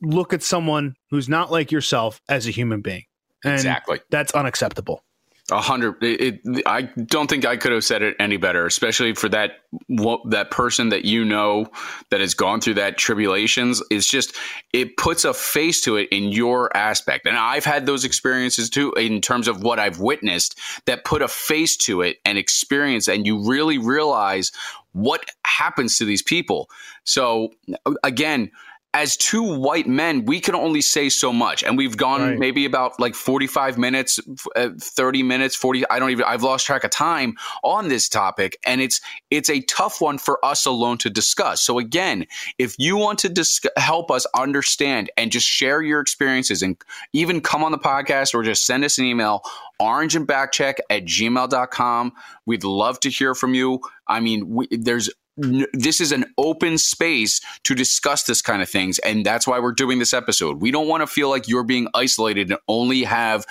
[0.01, 3.03] look at someone who's not like yourself as a human being.
[3.43, 3.99] And Exactly.
[4.09, 5.03] That's unacceptable.
[5.49, 6.03] A hundred.
[6.03, 9.59] It, it, I don't think I could have said it any better, especially for that
[9.87, 11.67] wo- that person that you know
[12.09, 13.81] that has gone through that tribulations.
[13.89, 14.35] It's just
[14.73, 18.91] it puts a face to it in your aspect, and I've had those experiences too
[18.97, 23.25] in terms of what I've witnessed that put a face to it and experience, and
[23.25, 24.51] you really realize
[24.91, 26.69] what happens to these people.
[27.05, 27.53] So
[28.03, 28.51] again,
[28.93, 31.63] as two white men, we can only say so much.
[31.63, 32.39] And we've gone Right.
[32.39, 34.19] maybe about like 45 minutes,
[34.55, 35.87] uh, 30 minutes, 40.
[35.89, 38.57] I don't even, I've lost track of time on this topic.
[38.65, 41.61] And it's, it's a tough one for us alone to discuss.
[41.61, 42.25] So again,
[42.57, 46.75] if you want to dis- help us understand and just share your experiences and
[47.13, 49.43] even come on the podcast or just send us an email,
[49.79, 52.13] orange and backcheck at gmail.com.
[52.45, 53.79] We'd love to hear from you.
[54.07, 58.99] I mean, we, there's this is an open space to discuss this kind of things
[58.99, 60.61] and that's why we're doing this episode.
[60.61, 63.45] We don't want to feel like you're being isolated and only have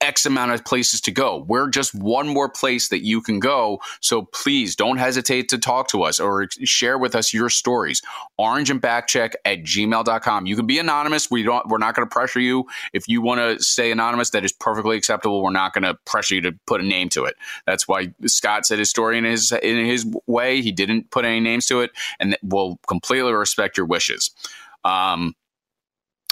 [0.00, 1.44] X amount of places to go.
[1.48, 3.80] We're just one more place that you can go.
[4.00, 8.00] So please don't hesitate to talk to us or share with us your stories.
[8.36, 10.46] Orange and backcheck at gmail.com.
[10.46, 11.30] You can be anonymous.
[11.30, 12.66] We don't, we're not going to pressure you.
[12.92, 15.42] If you want to stay anonymous, that is perfectly acceptable.
[15.42, 17.36] We're not going to pressure you to put a name to it.
[17.66, 20.62] That's why Scott said his story in his, in his way.
[20.62, 24.30] He didn't put any names to it and we'll completely respect your wishes.
[24.84, 25.34] Um,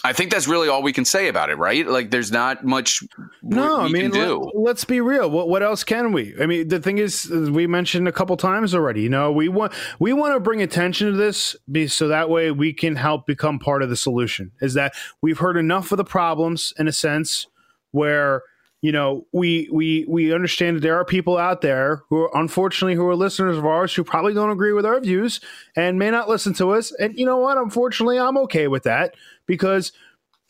[0.05, 1.87] I think that's really all we can say about it, right?
[1.87, 3.03] Like, there's not much
[3.43, 4.11] No, we I mean,
[4.55, 5.29] let, us be real.
[5.29, 6.35] What what else can we?
[6.41, 9.03] I mean, the thing is, we mentioned a couple times already.
[9.03, 12.53] You know, we want we want to bring attention to this, be, so that way
[12.53, 14.53] we can help become part of the solution.
[14.61, 17.49] Is that we've heard enough of the problems in a sense
[17.91, 18.43] where
[18.87, 22.95] you know we we we understand that there are people out there who are unfortunately
[22.95, 25.41] who are listeners of ours who probably don't agree with our views
[25.75, 26.93] and may not listen to us.
[27.01, 27.59] And you know what?
[27.59, 29.91] Unfortunately i'm okay with that because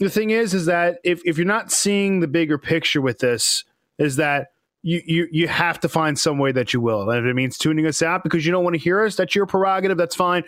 [0.00, 3.64] the thing is is that if, if you're not seeing the bigger picture with this
[3.98, 4.48] is that
[4.82, 7.08] you, you you have to find some way that you will.
[7.08, 9.34] And if it means tuning us out because you don't want to hear us that's
[9.34, 9.96] your prerogative.
[9.96, 10.44] That's fine.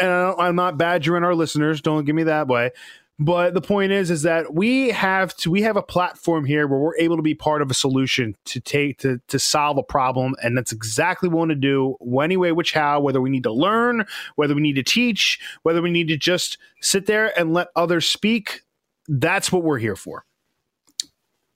[0.00, 1.82] And I i'm not badgering our listeners.
[1.82, 2.70] Don't give me that way
[3.18, 6.78] but the point is is that we have to we have a platform here where
[6.78, 10.34] we're able to be part of a solution to take to to solve a problem
[10.42, 13.42] and that's exactly what we want to do any way which how whether we need
[13.42, 17.52] to learn whether we need to teach whether we need to just sit there and
[17.52, 18.62] let others speak
[19.08, 20.24] that's what we're here for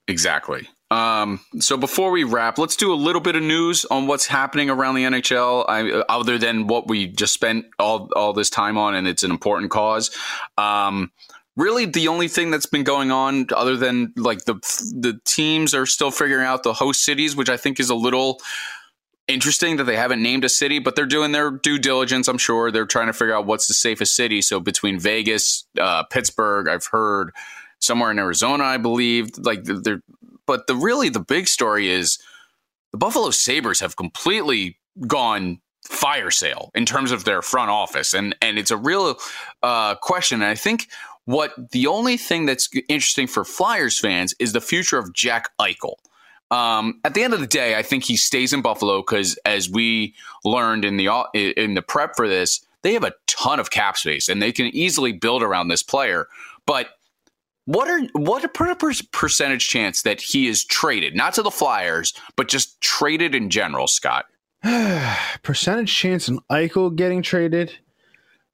[0.07, 0.67] Exactly.
[0.91, 4.69] Um, so before we wrap, let's do a little bit of news on what's happening
[4.69, 8.93] around the NHL, I, other than what we just spent all all this time on,
[8.93, 10.15] and it's an important cause.
[10.57, 11.11] Um,
[11.55, 14.55] really, the only thing that's been going on, other than like the
[14.95, 18.39] the teams are still figuring out the host cities, which I think is a little
[19.27, 22.27] interesting that they haven't named a city, but they're doing their due diligence.
[22.27, 24.41] I'm sure they're trying to figure out what's the safest city.
[24.41, 27.31] So between Vegas, uh, Pittsburgh, I've heard
[27.79, 29.29] somewhere in Arizona, I believe.
[29.37, 30.01] Like they're,
[30.45, 32.19] but the really the big story is
[32.91, 38.35] the Buffalo Sabres have completely gone fire sale in terms of their front office, and
[38.41, 39.17] and it's a real
[39.61, 40.41] uh, question.
[40.41, 40.87] And I think
[41.25, 45.95] what the only thing that's interesting for Flyers fans is the future of Jack Eichel.
[46.51, 49.69] Um, at the end of the day, I think he stays in Buffalo because, as
[49.69, 53.97] we learned in the in the prep for this, they have a ton of cap
[53.97, 56.27] space and they can easily build around this player.
[56.67, 56.89] But
[57.65, 61.51] what are what a per- per- percentage chance that he is traded, not to the
[61.51, 64.25] Flyers, but just traded in general, Scott?
[65.43, 67.73] percentage chance in Eichel getting traded.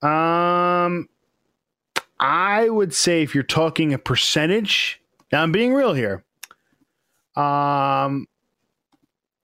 [0.02, 1.10] Um,
[2.20, 5.02] I would say if you're talking a percentage,
[5.32, 6.24] now I'm being real here.
[7.36, 8.28] Um,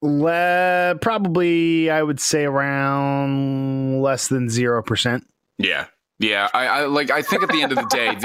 [0.02, 5.28] le- probably I would say around less than zero percent.
[5.58, 5.88] Yeah.
[6.18, 7.12] Yeah, I, I like.
[7.12, 8.16] I think at the end of the day,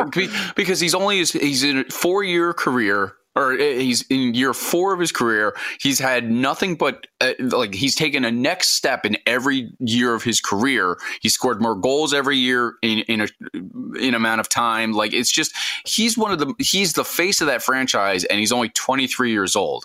[0.54, 5.00] because he's only he's in a four year career, or he's in year four of
[5.00, 5.56] his career.
[5.80, 10.22] He's had nothing but uh, like he's taken a next step in every year of
[10.22, 10.98] his career.
[11.20, 13.28] He scored more goals every year in in a
[13.98, 14.92] in amount of time.
[14.92, 15.54] Like it's just
[15.84, 19.32] he's one of the he's the face of that franchise, and he's only twenty three
[19.32, 19.84] years old.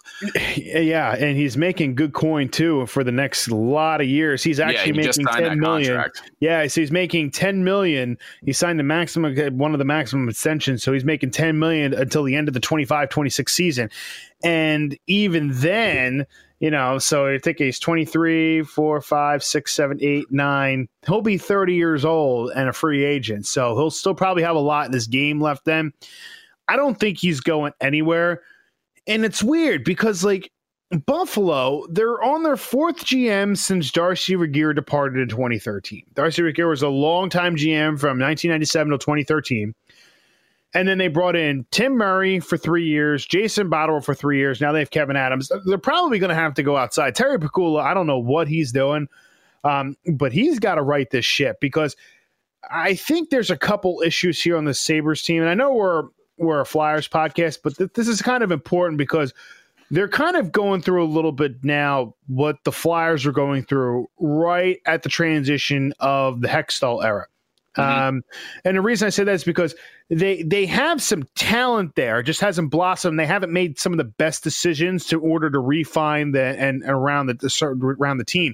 [0.55, 4.43] Yeah, and he's making good coin too for the next lot of years.
[4.43, 5.93] He's actually yeah, he making just signed ten that million.
[5.93, 6.31] contract.
[6.39, 8.17] Yeah, so he's making ten million.
[8.43, 12.23] He signed the maximum one of the maximum extensions, so he's making ten million until
[12.23, 13.89] the end of the 25-26 season.
[14.43, 16.25] And even then,
[16.65, 20.87] You know, so I think he's 23, 4, 5, 6, 7, 8, 9.
[21.05, 23.45] He'll be 30 years old and a free agent.
[23.45, 25.93] So he'll still probably have a lot in this game left then.
[26.67, 28.41] I don't think he's going anywhere.
[29.05, 30.51] And it's weird because, like,
[31.05, 36.01] Buffalo, they're on their fourth GM since Darcy Regier departed in 2013.
[36.15, 39.75] Darcy Regier was a longtime GM from 1997 to 2013.
[40.75, 44.59] And then they brought in Tim Murray for three years, Jason Botterill for three years.
[44.59, 45.49] Now they have Kevyn Adams.
[45.65, 47.15] They're probably going to have to go outside.
[47.15, 49.07] Terry Pegula, I don't know what he's doing,
[49.63, 51.95] um, but he's got to right this ship because
[52.69, 55.41] I think there's a couple issues here on the Sabres team.
[55.41, 56.03] And I know we're
[56.37, 59.33] we're a Flyers podcast, but th- this is kind of important because
[59.91, 64.09] they're kind of going through a little bit now what the Flyers are going through
[64.19, 67.27] right at the transition of the Hextall era.
[67.77, 68.07] Mm-hmm.
[68.07, 68.23] Um,
[68.63, 69.75] and the reason I say that is because
[70.09, 73.19] they they have some talent there, just hasn't blossomed.
[73.19, 76.91] They haven't made some of the best decisions to order to refine the and, and
[76.91, 78.53] around the, around the team.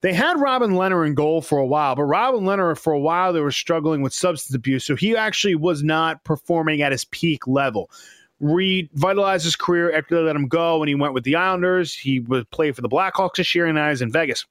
[0.00, 3.32] They had Robin Lehner in goal for a while, but Robin Lehner for a while
[3.32, 7.46] they were struggling with substance abuse, so he actually was not performing at his peak
[7.46, 7.90] level
[8.40, 11.94] revitalized his career after they let him go and he went with the Islanders.
[11.94, 14.46] He would play for the Blackhawks this year and now he's in Vegas.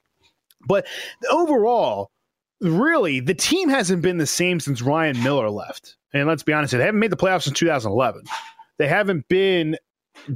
[0.67, 0.88] But
[1.32, 2.12] overall,
[2.62, 5.96] really, the team hasn't been the same since Ryan Miller left.
[6.13, 8.24] And let's be honest, they haven't made the playoffs since 2011.
[8.78, 9.78] They haven't been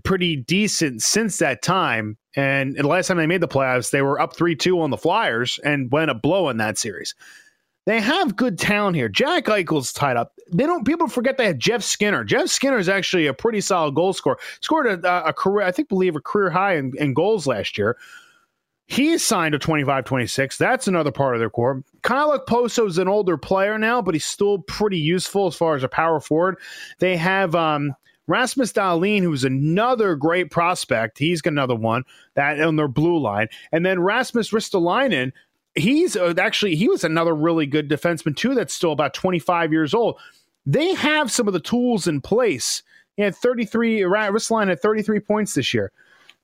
[0.03, 2.17] pretty decent since that time.
[2.35, 4.97] And the last time they made the playoffs, they were up 3 2 on the
[4.97, 7.15] Flyers and went a blow in that series.
[7.87, 9.09] They have good talent here.
[9.09, 10.33] Jack Eichel's tied up.
[10.53, 10.85] They don't.
[10.85, 12.23] People forget they have Jeff Skinner.
[12.23, 14.37] Jeff Skinner is actually a pretty solid goal scorer.
[14.61, 17.97] Scored a, a career, I think, believe a career high in, in goals last year.
[18.91, 20.57] He's signed to 25 26.
[20.57, 21.81] That's another part of their core.
[22.01, 25.87] Kyle is an older player now, but he's still pretty useful as far as a
[25.87, 26.57] power forward.
[26.99, 27.95] They have um,
[28.27, 31.19] Rasmus Dahlin, who's another great prospect.
[31.19, 33.47] He's got another one that on their blue line.
[33.71, 35.31] And then Rasmus Ristolainen,
[35.73, 39.93] he's uh, actually he was another really good defenseman too that's still about 25 years
[39.93, 40.19] old
[40.65, 42.83] they have some of the tools in place
[43.15, 45.93] he had 33 Ristolainen had 33 points this year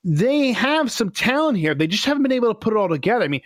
[0.03, 3.23] they have some talent here they just haven't been able to put it all together
[3.23, 3.41] i mean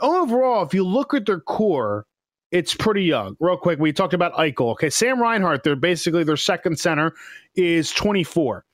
[0.00, 2.06] overall if you look at their core
[2.50, 6.36] it's pretty young real quick we talked about eichel okay sam reinhart they're basically their
[6.36, 7.12] second center
[7.54, 8.64] is 24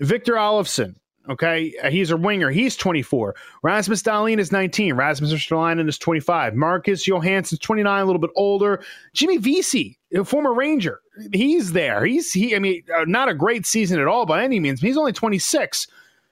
[0.00, 0.94] victor olofsson
[1.28, 2.50] Okay, he's a winger.
[2.50, 3.34] He's 24.
[3.62, 4.94] Rasmus Dahlin is 19.
[4.94, 6.54] Rasmus Ristolainen is 25.
[6.54, 8.82] Marcus Johansson's 29, a little bit older.
[9.12, 11.00] Jimmy Vesey, a former Ranger,
[11.34, 12.06] he's there.
[12.06, 12.56] He's he.
[12.56, 14.80] I mean, uh, not a great season at all by any means.
[14.80, 15.86] He's only 26.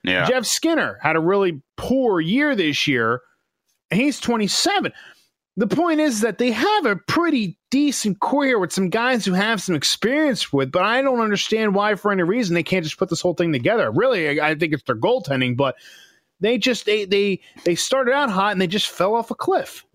[0.06, 0.26] Yeah.
[0.26, 3.20] Jeff Skinner had a really poor year this year.
[3.90, 4.92] He's 27
[5.56, 9.32] the point is that they have a pretty decent core here with some guys who
[9.32, 12.98] have some experience with, but I don't understand why, for any reason, they can't just
[12.98, 13.90] put this whole thing together.
[13.90, 15.76] Really, I, I think it's their goaltending, but
[16.40, 19.86] they just they they they started out hot and they just fell off a cliff.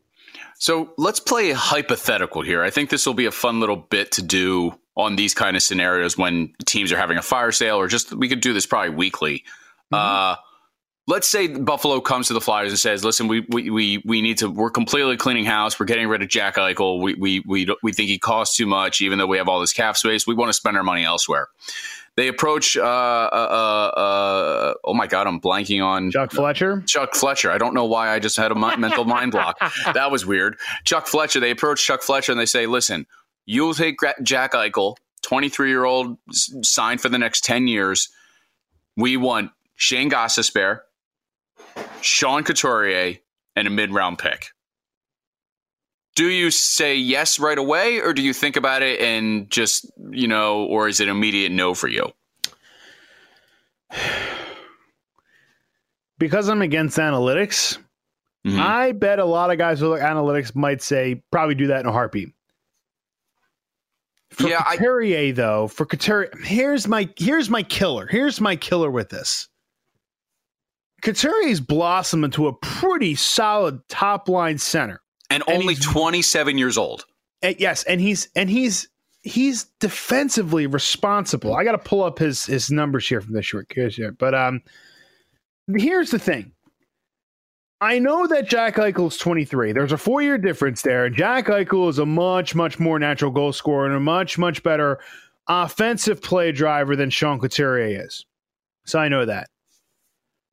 [0.57, 2.63] So let's play a hypothetical here.
[2.63, 5.63] I think this will be a fun little bit to do on these kind of
[5.63, 8.95] scenarios when teams are having a fire sale, or just we could do this probably
[8.95, 9.43] weekly.
[9.91, 9.95] Mm-hmm.
[9.95, 10.35] Uh,
[11.07, 14.37] let's say Buffalo comes to the Flyers and says, "Listen, we we we, we need
[14.39, 14.49] to.
[14.49, 15.79] We're completely cleaning house.
[15.79, 17.01] We're getting rid of Jack Eichel.
[17.01, 19.73] We we we we think he costs too much, even though we have all this
[19.73, 20.25] cap space.
[20.25, 21.47] We want to spend our money elsewhere."
[22.17, 22.75] They approach.
[22.75, 26.83] Uh, uh, uh, uh oh my God, I'm blanking on Chuck Fletcher.
[26.85, 27.51] Chuck Fletcher.
[27.51, 29.57] I don't know why I just had a mental mind block.
[29.93, 30.57] That was weird.
[30.83, 31.39] Chuck Fletcher.
[31.39, 33.05] They approach Chuck Fletcher and they say, "Listen,
[33.45, 36.17] you'll take Jack Eichel, 23 year old,
[36.63, 38.09] signed for the next 10 years.
[38.97, 40.81] We want Shane Gostisbehere,
[42.01, 43.17] Sean Couturier,
[43.55, 44.49] and a mid round pick.
[46.15, 50.27] Do you say yes right away, or do you think about it and just, you
[50.27, 52.11] know, or is it an immediate no for you?
[56.19, 57.79] Because I'm against analytics,
[58.45, 58.59] mm-hmm.
[58.59, 61.87] I bet a lot of guys who look analytics might say probably do that in
[61.87, 62.29] a heartbeat.
[64.29, 68.05] For yeah, Couturier, I, though, for Couturier, here's my here's my killer.
[68.05, 69.47] Here's my killer with this.
[71.01, 76.77] Couturier's blossomed into a pretty solid top line center, and, and only twenty seven years
[76.77, 77.05] old.
[77.41, 78.87] And yes, and he's and he's
[79.23, 81.55] he's defensively responsible.
[81.55, 84.35] I got to pull up his his numbers here from this short case here, but
[84.35, 84.61] um,
[85.75, 86.51] here's the thing.
[87.81, 89.71] I know that Jack Eichel's 23.
[89.71, 91.09] There's a four year difference there.
[91.09, 94.99] Jack Eichel is a much, much more natural goal scorer and a much, much better
[95.47, 98.23] offensive play driver than Sean Couturier is.
[98.85, 99.49] So I know that.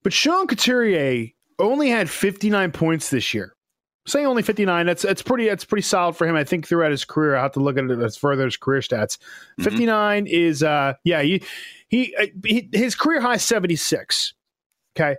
[0.08, 3.52] But Sean Couturier only had 59 points this year.
[4.06, 6.34] saying only 59, that's that's pretty that's pretty solid for him.
[6.34, 8.80] I think throughout his career, I have to look at it as further his career
[8.80, 9.18] stats.
[9.18, 9.64] Mm-hmm.
[9.64, 11.42] 59 is uh yeah, he,
[11.88, 14.32] he, uh, he his career high 76.
[14.96, 15.14] Okay.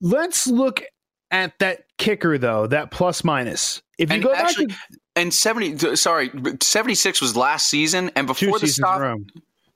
[0.00, 0.82] Let's look
[1.30, 3.82] at that kicker though, that plus minus.
[3.98, 4.78] If you And go actually, back
[5.14, 6.30] and seventy, sorry,
[6.62, 9.18] seventy six was last season, and to before the seasons in a stop,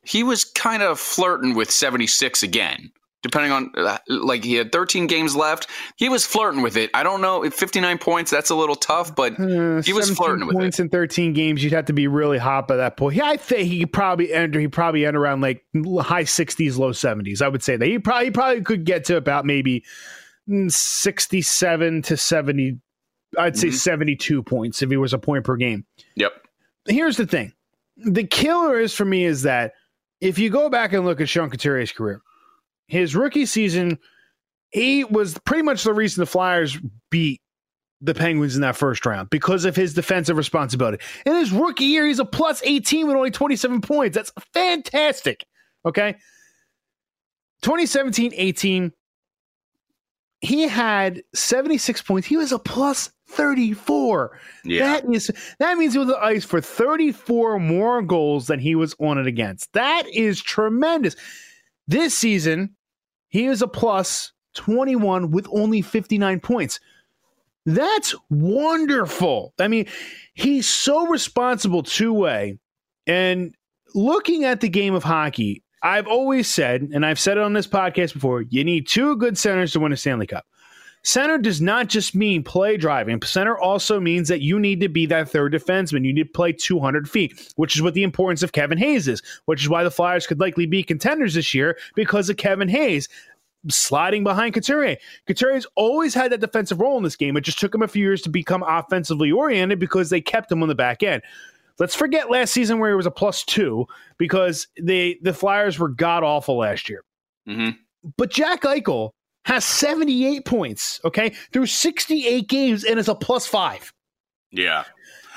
[0.02, 2.90] he was kind of flirting with seventy six again.
[3.26, 5.66] Depending on, uh, like, he had 13 games left.
[5.96, 6.90] He was flirting with it.
[6.94, 10.46] I don't know if 59 points, that's a little tough, but Uh, he was flirting
[10.46, 10.82] with points it.
[10.82, 11.64] in 13 games.
[11.64, 13.16] You'd have to be really hot by that point.
[13.16, 14.60] Yeah, I think he could probably enter.
[14.60, 15.64] He probably end around like
[16.00, 17.42] high 60s, low 70s.
[17.42, 19.84] I would say that he probably he probably could get to about maybe
[20.48, 22.78] mm, 67 to 70.
[23.38, 23.72] I'd say Mhm.
[23.74, 25.84] 72 points if he was a point per game.
[26.14, 26.32] Yep.
[26.88, 27.52] Here's the thing:
[27.96, 29.72] the killer is for me is that
[30.20, 32.22] if you go back and look at Sean Couturier's career,
[32.88, 33.98] his rookie season,
[34.70, 36.78] he was pretty much the reason the Flyers
[37.10, 37.40] beat
[38.00, 41.02] the Penguins in that first round because of his defensive responsibility.
[41.24, 44.14] In his rookie year, he's a plus 18 with only 27 points.
[44.14, 45.46] That's fantastic.
[45.84, 46.16] Okay.
[47.62, 48.92] 2017 18,
[50.40, 52.28] he had 76 points.
[52.28, 54.38] He was a plus 34.
[54.64, 55.00] Yeah.
[55.00, 58.74] That is that means he was on the ice for 34 more goals than he
[58.74, 59.72] was on it against.
[59.72, 61.16] That is tremendous.
[61.88, 62.75] This season,
[63.36, 66.80] he is a plus 21 with only 59 points.
[67.66, 69.52] That's wonderful.
[69.60, 69.86] I mean,
[70.32, 72.58] he's so responsible two way.
[73.06, 73.54] And
[73.94, 77.66] looking at the game of hockey, I've always said, and I've said it on this
[77.66, 80.46] podcast before, you need two good centers to win a Stanley Cup.
[81.06, 83.22] Center does not just mean play driving.
[83.22, 86.04] Center also means that you need to be that third defenseman.
[86.04, 89.22] You need to play 200 feet, which is what the importance of Kevin Hayes is,
[89.44, 93.08] which is why the Flyers could likely be contenders this year because of Kevin Hayes
[93.68, 94.96] sliding behind Couturier.
[95.28, 97.36] Couturier's always had that defensive role in this game.
[97.36, 100.60] It just took him a few years to become offensively oriented because they kept him
[100.60, 101.22] on the back end.
[101.78, 103.86] Let's forget last season where he was a plus two
[104.18, 107.04] because they the Flyers were god awful last year.
[107.46, 107.70] hmm
[108.16, 109.12] But Jack Eichel
[109.46, 113.92] has 78 points, okay, through 68 games and is a plus five.
[114.52, 114.84] Yeah.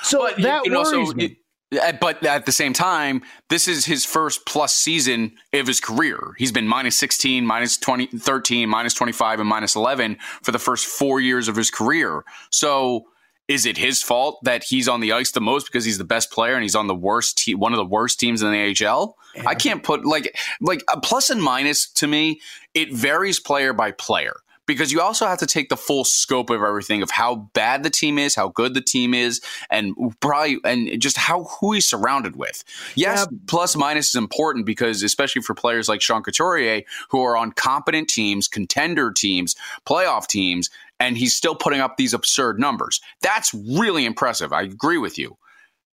[0.04, 1.38] So But you that can worries also- me.
[1.80, 6.34] Uh, But at the same time, this is his first plus season of his career.
[6.40, 10.88] He's been minus 16, minus 20, 13, minus 25, and minus 11 for the first
[10.88, 12.24] four years of his career.
[12.50, 13.06] So
[13.50, 16.32] is it his fault that he's on the ice the most because he's the best
[16.32, 19.18] player and he's on the worst te- one of the worst teams in the AHL?
[19.46, 22.40] I can't put like like a plus and minus to me.
[22.76, 24.36] It varies player by player
[24.70, 27.90] because you also have to take the full scope of everything of how bad the
[27.90, 29.42] team is, how good the team is,
[29.72, 32.64] and probably and just how who he's surrounded with.
[32.94, 37.52] Yes, plus minus is important because especially for players like Sean Couturier who are on
[37.52, 39.56] competent teams, contender teams,
[39.88, 40.70] playoff teams,
[41.00, 43.02] and he's still putting up these absurd numbers.
[43.22, 44.54] That's really impressive.
[44.54, 45.38] I agree with you.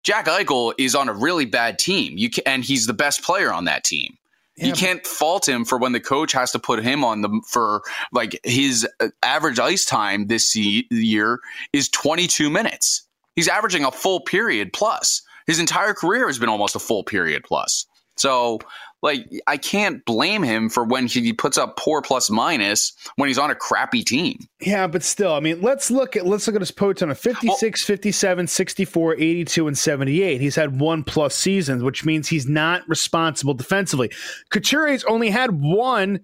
[0.03, 2.17] Jack Eichel is on a really bad team.
[2.17, 4.17] You can, and he's the best player on that team.
[4.57, 7.83] you can't fault him for when the coach has to put him on the for
[8.13, 11.41] like his uh, average ice time this year
[11.73, 13.03] is 22 minutes.
[13.35, 15.23] He's averaging a full period plus.
[15.47, 17.87] His entire career has been almost a full period plus.
[18.17, 18.61] So,
[19.03, 23.39] like, I can't blame him for when he puts up poor plus minus when he's
[23.39, 24.39] on a crappy team.
[24.61, 27.15] Yeah, but still, I mean, let's look at let's look at his posts on a
[27.15, 30.41] 56, 57, 64, 82 and 78.
[30.41, 34.11] He's had one plus seasons, which means he's not responsible defensively.
[34.51, 36.21] Couturier's only had one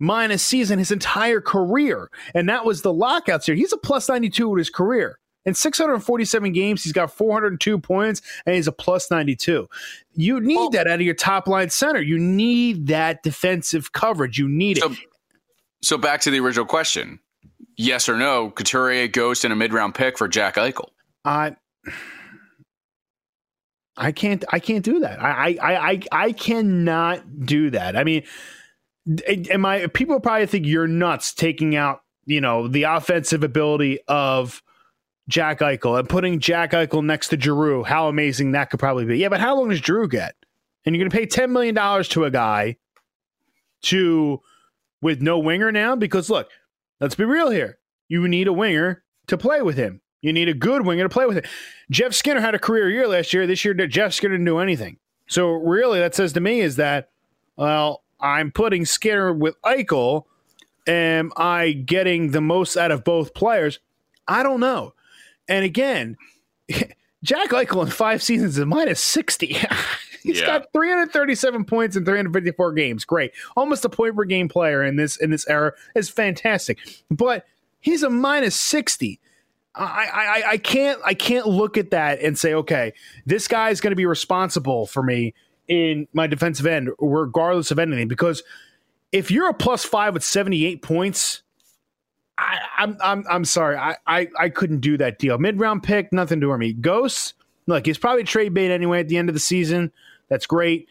[0.00, 3.54] minus season his entire career, and that was the lockouts here.
[3.54, 5.18] He's a plus 92 with his career.
[5.44, 9.68] In 647 games, he's got 402 points and he's a plus 92.
[10.14, 12.02] You need that out of your top line center.
[12.02, 14.38] You need that defensive coverage.
[14.38, 14.82] You need it.
[14.82, 14.94] So,
[15.82, 17.20] so back to the original question:
[17.76, 18.50] Yes or no?
[18.50, 20.88] Couturier goes in a mid-round pick for Jack Eichel.
[21.24, 21.56] I
[23.96, 25.20] I can't I can't do that.
[25.20, 27.96] I I I I cannot do that.
[27.96, 28.22] I mean,
[29.50, 34.62] am I people probably think you're nuts taking out, you know, the offensive ability of
[35.28, 37.84] Jack Eichel and putting Jack Eichel next to Giroux.
[37.84, 39.18] How amazing that could probably be.
[39.18, 40.34] Yeah, but how long does Giroux get?
[40.84, 42.76] And you're going to pay 10 million dollars to a guy
[43.82, 44.40] to
[45.00, 46.48] with no winger now because look,
[47.00, 47.78] let's be real here.
[48.08, 50.00] You need a winger to play with him.
[50.22, 51.46] You need a good winger to play with it.
[51.90, 53.46] Jeff Skinner had a career year last year.
[53.46, 54.96] This year, Jeff Skinner didn't do anything.
[55.28, 57.10] So really, that says to me is that,
[57.56, 60.24] well, I'm putting Skinner with Eichel.
[60.88, 63.78] Am I getting the most out of both players?
[64.26, 64.94] I don't know.
[65.48, 66.16] And again,
[67.22, 69.46] Jack Eichel in five seasons is minus 60.
[70.22, 70.46] He's Yeah.
[70.46, 73.04] got 337 points in 354 games.
[73.04, 73.32] Great.
[73.56, 76.78] Almost a point per game player in this in this era is fantastic.
[77.10, 77.46] But
[77.80, 79.20] he's a minus 60.
[79.74, 80.08] I,
[80.44, 82.92] I, I can't I can't look at that and say, okay,
[83.26, 85.34] this guy is going to be responsible for me
[85.68, 88.08] in my defensive end, regardless of anything.
[88.08, 88.42] Because
[89.12, 91.42] if you're a plus five with 78 points,
[92.38, 93.76] I, I'm I'm I'm sorry.
[93.76, 95.36] I, I I couldn't do that deal.
[95.38, 96.72] Mid round pick, nothing to me.
[96.72, 97.34] Ghosts,
[97.66, 99.92] look, he's probably trade bait anyway at the end of the season.
[100.28, 100.88] That's great.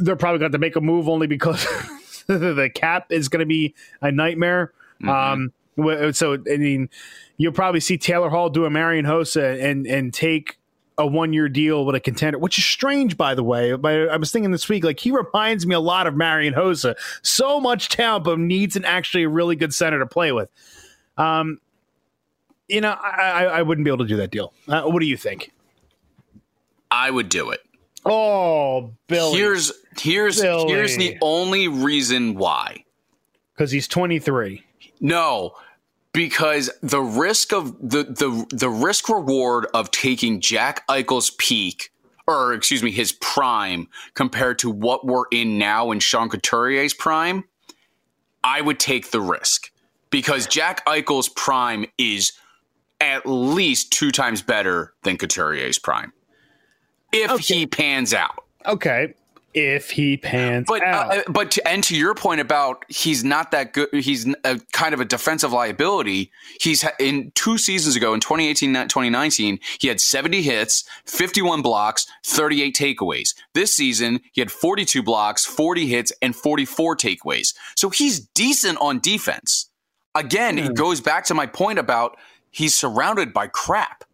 [0.00, 1.64] They're probably going to make a move only because
[2.26, 4.72] the cap is going to be a nightmare.
[5.02, 5.52] Mm-hmm.
[5.78, 6.88] Um, so I mean,
[7.36, 10.58] you'll probably see Taylor Hall do a Marian Hossa and and take
[10.98, 13.74] a one year deal with a contender, which is strange, by the way.
[13.76, 16.96] But I was thinking this week, like he reminds me a lot of Marian Hossa.
[17.22, 20.50] So much talent, but needs an actually a really good center to play with.
[21.16, 21.60] Um,
[22.66, 24.52] you know, I, I wouldn't be able to do that deal.
[24.66, 25.52] Uh, what do you think?
[26.90, 27.60] I would do it.
[28.04, 29.38] Oh, Billy.
[29.38, 30.72] Here's here's Billy.
[30.72, 32.84] here's the only reason why.
[33.54, 34.64] Because he's 23.
[35.00, 35.54] No,
[36.12, 41.90] because the risk of the the the risk reward of taking Jack Eichel's peak
[42.26, 47.44] or excuse me his prime compared to what we're in now in Sean Couturier's prime,
[48.44, 49.70] I would take the risk
[50.10, 52.32] because Jack Eichel's prime is
[53.00, 56.12] at least two times better than Couturier's prime
[57.12, 57.54] if okay.
[57.54, 58.44] he pans out.
[58.66, 59.14] Okay,
[59.58, 61.18] if he pans but, uh, out.
[61.18, 63.88] Uh, but to, and to your point about he's not that good.
[63.92, 66.30] He's a kind of a defensive liability.
[66.60, 72.74] He's in two seasons ago in 2018, 2019, he had 70 hits, 51 blocks, 38
[72.74, 73.34] takeaways.
[73.54, 77.54] This season, he had 42 blocks, 40 hits, and 44 takeaways.
[77.76, 79.70] So he's decent on defense.
[80.14, 80.64] Again, mm.
[80.64, 80.74] it hmm.
[80.74, 82.16] goes back to my point about
[82.50, 84.04] he's surrounded by crap.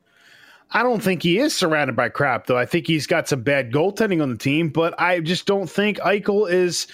[0.75, 2.59] I don't think he is surrounded by crap, though.
[2.59, 5.99] I think he's got some bad goaltending on the team, but I just don't think
[6.01, 6.89] Eichel is.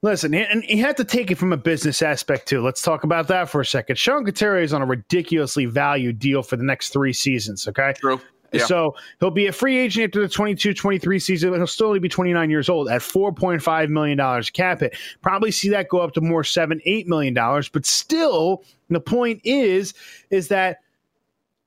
[0.00, 2.60] Listen, and he had to take it from a business aspect too.
[2.60, 3.98] Let's talk about that for a second.
[3.98, 7.66] Sean Couturier is on a ridiculously valued deal for the next three seasons.
[7.66, 8.20] Okay, true.
[8.52, 8.64] Yeah.
[8.64, 11.98] So he'll be a free agent after the 22 23 season, but he'll still only
[11.98, 14.96] be 29 years old at $4.5 million cap it.
[15.20, 17.34] Probably see that go up to more seven, $8 million.
[17.34, 19.94] But still, the point is,
[20.30, 20.78] is that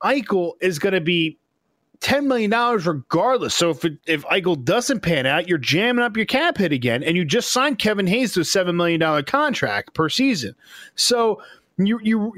[0.04, 1.38] Eichel is going to be
[2.02, 3.56] $10 million regardless.
[3.56, 7.04] So if it, if Eichel doesn't pan out, you're jamming up your cap hit again.
[7.04, 10.56] And you just signed Kevin Hayes to a $7 million contract per season.
[10.96, 11.42] So
[11.78, 12.34] you, you,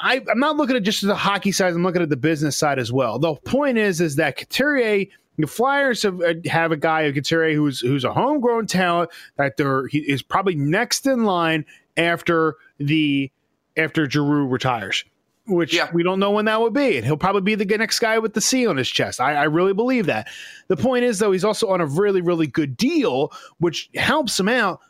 [0.00, 1.74] I, am not looking at just the hockey side.
[1.74, 3.18] I'm looking at the business side as well.
[3.18, 5.06] The point is, is that Couturier,
[5.38, 9.86] the Flyers have, uh, have a guy, Couturier, who's who's a homegrown talent that they're
[9.86, 11.64] he is probably next in line
[11.96, 13.30] after the
[13.76, 15.04] after Giroux retires
[15.46, 15.90] which yeah.
[15.92, 16.96] we don't know when that would be.
[16.96, 19.20] And he'll probably be the next guy with the C on his chest.
[19.20, 20.28] I, I, really believe that.
[20.68, 24.48] The point is, though, he's also on a really, really good deal, which helps him
[24.48, 24.80] out.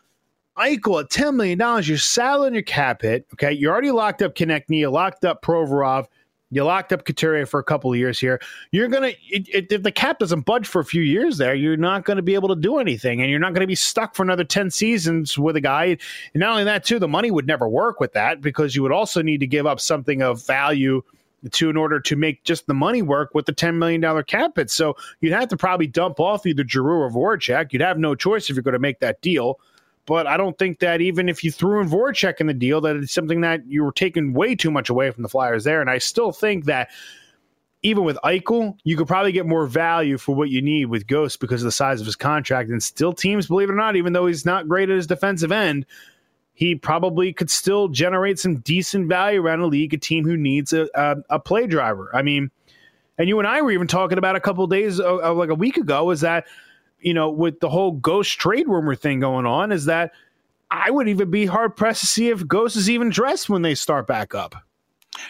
[0.58, 3.26] Eichel at $10 million, you're saddling your cap hit.
[3.32, 3.52] Okay.
[3.52, 6.06] You're already locked up Konecny, you locked up Provorov.
[6.52, 8.40] You locked up Couturier for a couple of years here.
[8.70, 12.18] You're gonna if the cap doesn't budge for a few years there, you're not going
[12.18, 14.44] to be able to do anything, and you're not going to be stuck for another
[14.44, 15.84] ten seasons with a guy.
[15.86, 15.98] And
[16.34, 19.22] not only that, too, the money would never work with that because you would also
[19.22, 21.02] need to give up something of value
[21.50, 24.70] to in order to make just the money work with the $10 million cap hit.
[24.70, 27.72] So you'd have to probably dump off either Giroux or Voracek.
[27.72, 29.58] You'd have no choice if you're going to make that deal.
[30.06, 32.96] But I don't think that even if you threw in Voracek in the deal, that
[32.96, 35.80] it's something that you were taking way too much away from the Flyers there.
[35.80, 36.90] And I still think that
[37.82, 41.40] even with Eichel, you could probably get more value for what you need with Ghost
[41.40, 42.70] because of the size of his contract.
[42.70, 45.52] And still, teams, believe it or not, even though he's not great at his defensive
[45.52, 45.86] end,
[46.54, 50.72] he probably could still generate some decent value around a league, a team who needs
[50.72, 52.10] a, a, a play driver.
[52.14, 52.50] I mean,
[53.18, 55.76] and you and I were even talking about a couple days, uh, like a week
[55.76, 56.46] ago, is that
[57.02, 60.12] you know, with the whole Ghost trade rumor thing going on, is that
[60.70, 63.74] I would even be hard pressed to see if Ghost is even dressed when they
[63.74, 64.56] start back up.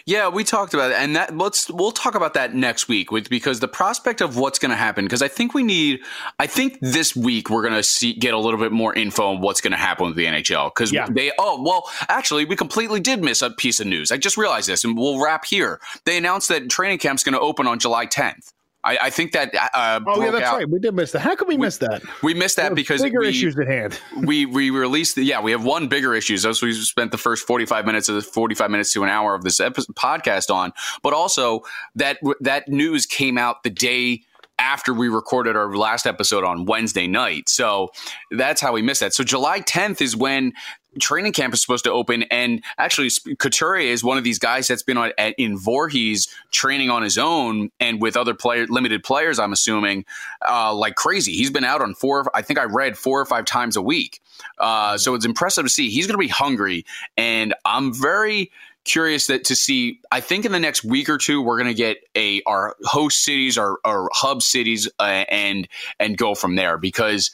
[0.07, 3.29] Yeah, we talked about it, and that let's we'll talk about that next week with
[3.29, 5.05] because the prospect of what's going to happen.
[5.05, 6.01] Because I think we need,
[6.39, 9.41] I think this week we're going to see get a little bit more info on
[9.41, 10.69] what's going to happen with the NHL.
[10.69, 11.09] Because yeah.
[11.11, 14.13] they, oh well, actually, we completely did miss a piece of news.
[14.13, 15.81] I just realized this, and we'll wrap here.
[16.05, 18.52] They announced that training camp's going to open on July 10th.
[18.85, 19.55] I, I think that.
[19.55, 20.57] Uh, oh yeah, that's out.
[20.57, 20.69] right.
[20.69, 21.21] We did miss that.
[21.21, 22.03] How could we, we miss that?
[22.23, 23.99] We missed that because bigger we, issues at hand.
[24.25, 25.17] we we released.
[25.17, 26.35] The, yeah, we have one bigger issue.
[26.35, 29.09] As we spent the first forty five minutes of the forty five minutes to an
[29.09, 30.73] hour of this episode, podcast on,
[31.03, 31.61] but also
[31.95, 34.23] that that news came out the day
[34.59, 37.49] after we recorded our last episode on Wednesday night.
[37.49, 37.91] So
[38.31, 39.15] that's how we missed that.
[39.15, 40.53] So July 10th is when
[41.01, 42.25] training camp is supposed to open.
[42.25, 46.91] And actually, Couturier is one of these guys that's been on, at, in Voorhees training
[46.91, 50.05] on his own and with other player, limited players, I'm assuming,
[50.49, 51.33] uh, like crazy.
[51.33, 54.21] He's been out on four, I think I read four or five times a week.
[54.59, 55.91] Uh, so it's impressive to see.
[55.91, 56.85] He's going to be hungry.
[57.17, 58.51] And I'm very
[58.85, 61.75] curious that to see i think in the next week or two we're going to
[61.75, 65.69] get a our host cities our, our hub cities uh, and
[66.01, 67.31] and go from there because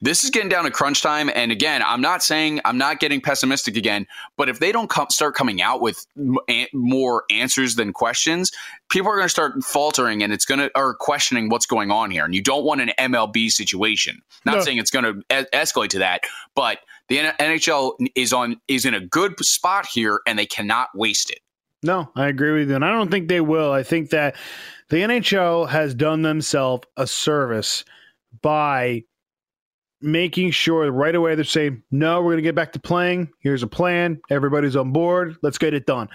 [0.00, 1.30] this is getting down to crunch time.
[1.34, 5.08] And again, I'm not saying I'm not getting pessimistic again, but if they don't come,
[5.10, 6.06] start coming out with
[6.72, 8.50] more answers than questions,
[8.88, 12.10] people are going to start faltering and it's going to, or questioning what's going on
[12.10, 12.24] here.
[12.24, 14.22] And you don't want an MLB situation.
[14.46, 14.62] Not no.
[14.62, 16.22] saying it's going to es- escalate to that,
[16.54, 16.78] but
[17.08, 21.40] the NHL is on, is in a good spot here and they cannot waste it.
[21.82, 22.76] No, I agree with you.
[22.76, 23.72] And I don't think they will.
[23.72, 24.36] I think that
[24.90, 27.84] the NHL has done themselves a service
[28.42, 29.04] by
[30.02, 33.30] making sure right away they're saying, no, we're going to get back to playing.
[33.40, 34.20] Here's a plan.
[34.30, 35.36] Everybody's on board.
[35.42, 36.08] Let's get it done.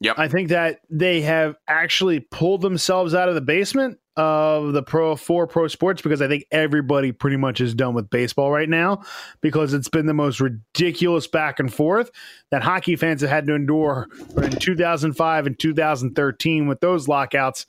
[0.00, 0.18] Yep.
[0.18, 5.16] I think that they have actually pulled themselves out of the basement of the pro
[5.16, 9.04] four pro sports because I think everybody pretty much is done with baseball right now
[9.40, 12.10] because it's been the most ridiculous back and forth
[12.50, 17.64] that hockey fans have had to endure in 2005 and 2013 with those lockouts.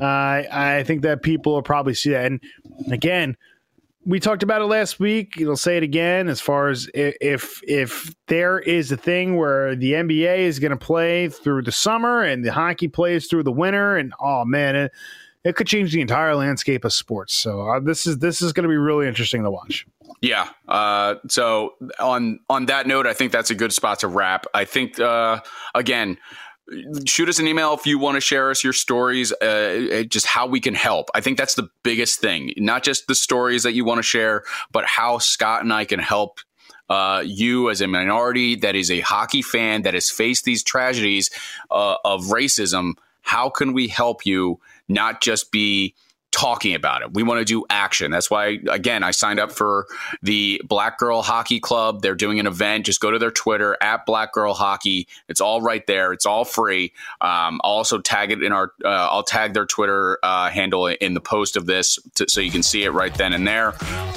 [0.00, 2.26] Uh, I think that people will probably see that.
[2.26, 2.40] And
[2.90, 3.36] again,
[4.06, 5.36] we talked about it last week.
[5.36, 9.94] You'll say it again as far as if if there is a thing where the
[9.94, 13.96] NBA is going to play through the summer and the hockey plays through the winter,
[13.96, 14.92] and oh man, it,
[15.44, 17.34] it could change the entire landscape of sports.
[17.34, 19.84] So uh, this is this is going to be really interesting to watch.
[20.20, 20.48] Yeah.
[20.68, 24.46] Uh, so on on that note, I think that's a good spot to wrap.
[24.54, 25.40] I think uh,
[25.74, 26.16] again
[27.06, 30.26] shoot us an email if you want to share us your stories, uh, uh, just
[30.26, 31.08] how we can help.
[31.14, 34.42] I think that's the biggest thing, not just the stories that you want to share,
[34.72, 36.40] but how Scott and I can help
[36.88, 41.30] uh, you as a minority that is a hockey fan that has faced these tragedies
[41.70, 42.92] uh, of racism.
[43.22, 45.94] How can we help you not just be
[46.36, 47.14] talking about it.
[47.14, 48.10] We want to do action.
[48.10, 49.86] That's why, again, I signed up for
[50.22, 52.02] the Black Girl Hockey Club.
[52.02, 52.84] They're doing an event.
[52.84, 55.08] Just go to their Twitter at Black Girl Hockey.
[55.28, 56.12] It's all right there.
[56.12, 56.92] It's all free.
[57.22, 58.72] Um, I'll also tag it in our.
[58.84, 62.62] Uh, I'll tag their Twitter uh, handle in the post of this so you can
[62.62, 63.72] see it right then and there.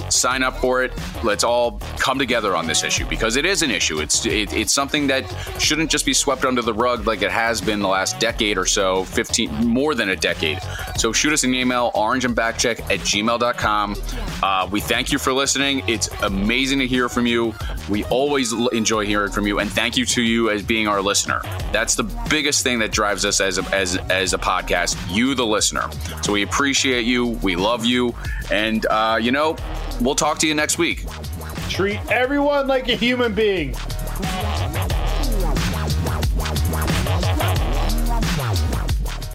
[0.10, 0.92] Sign up for it.
[1.24, 4.02] Let's all come together on this issue because it is an issue.
[4.02, 5.24] It's it, it's something that
[5.58, 8.66] shouldn't just be swept under the rug like it has been the last decade or
[8.66, 10.60] so, fifteen more than a decade.
[10.98, 13.96] So shoot us an email orangeandbackcheck at gmail.com.
[14.42, 15.84] Uh, we thank you for listening.
[15.88, 17.54] It's amazing to hear from you.
[17.88, 19.60] We always enjoy hearing from you.
[19.60, 21.42] And thank you to you as being our listener.
[21.72, 25.46] That's the biggest thing that drives us as a, as, as a podcast, you, the
[25.46, 25.90] listener.
[26.24, 27.28] So we appreciate you.
[27.28, 28.16] We love you.
[28.52, 29.56] And, uh, you know,
[30.02, 31.06] we'll talk to you next week.
[31.70, 33.76] Treat everyone like a human being.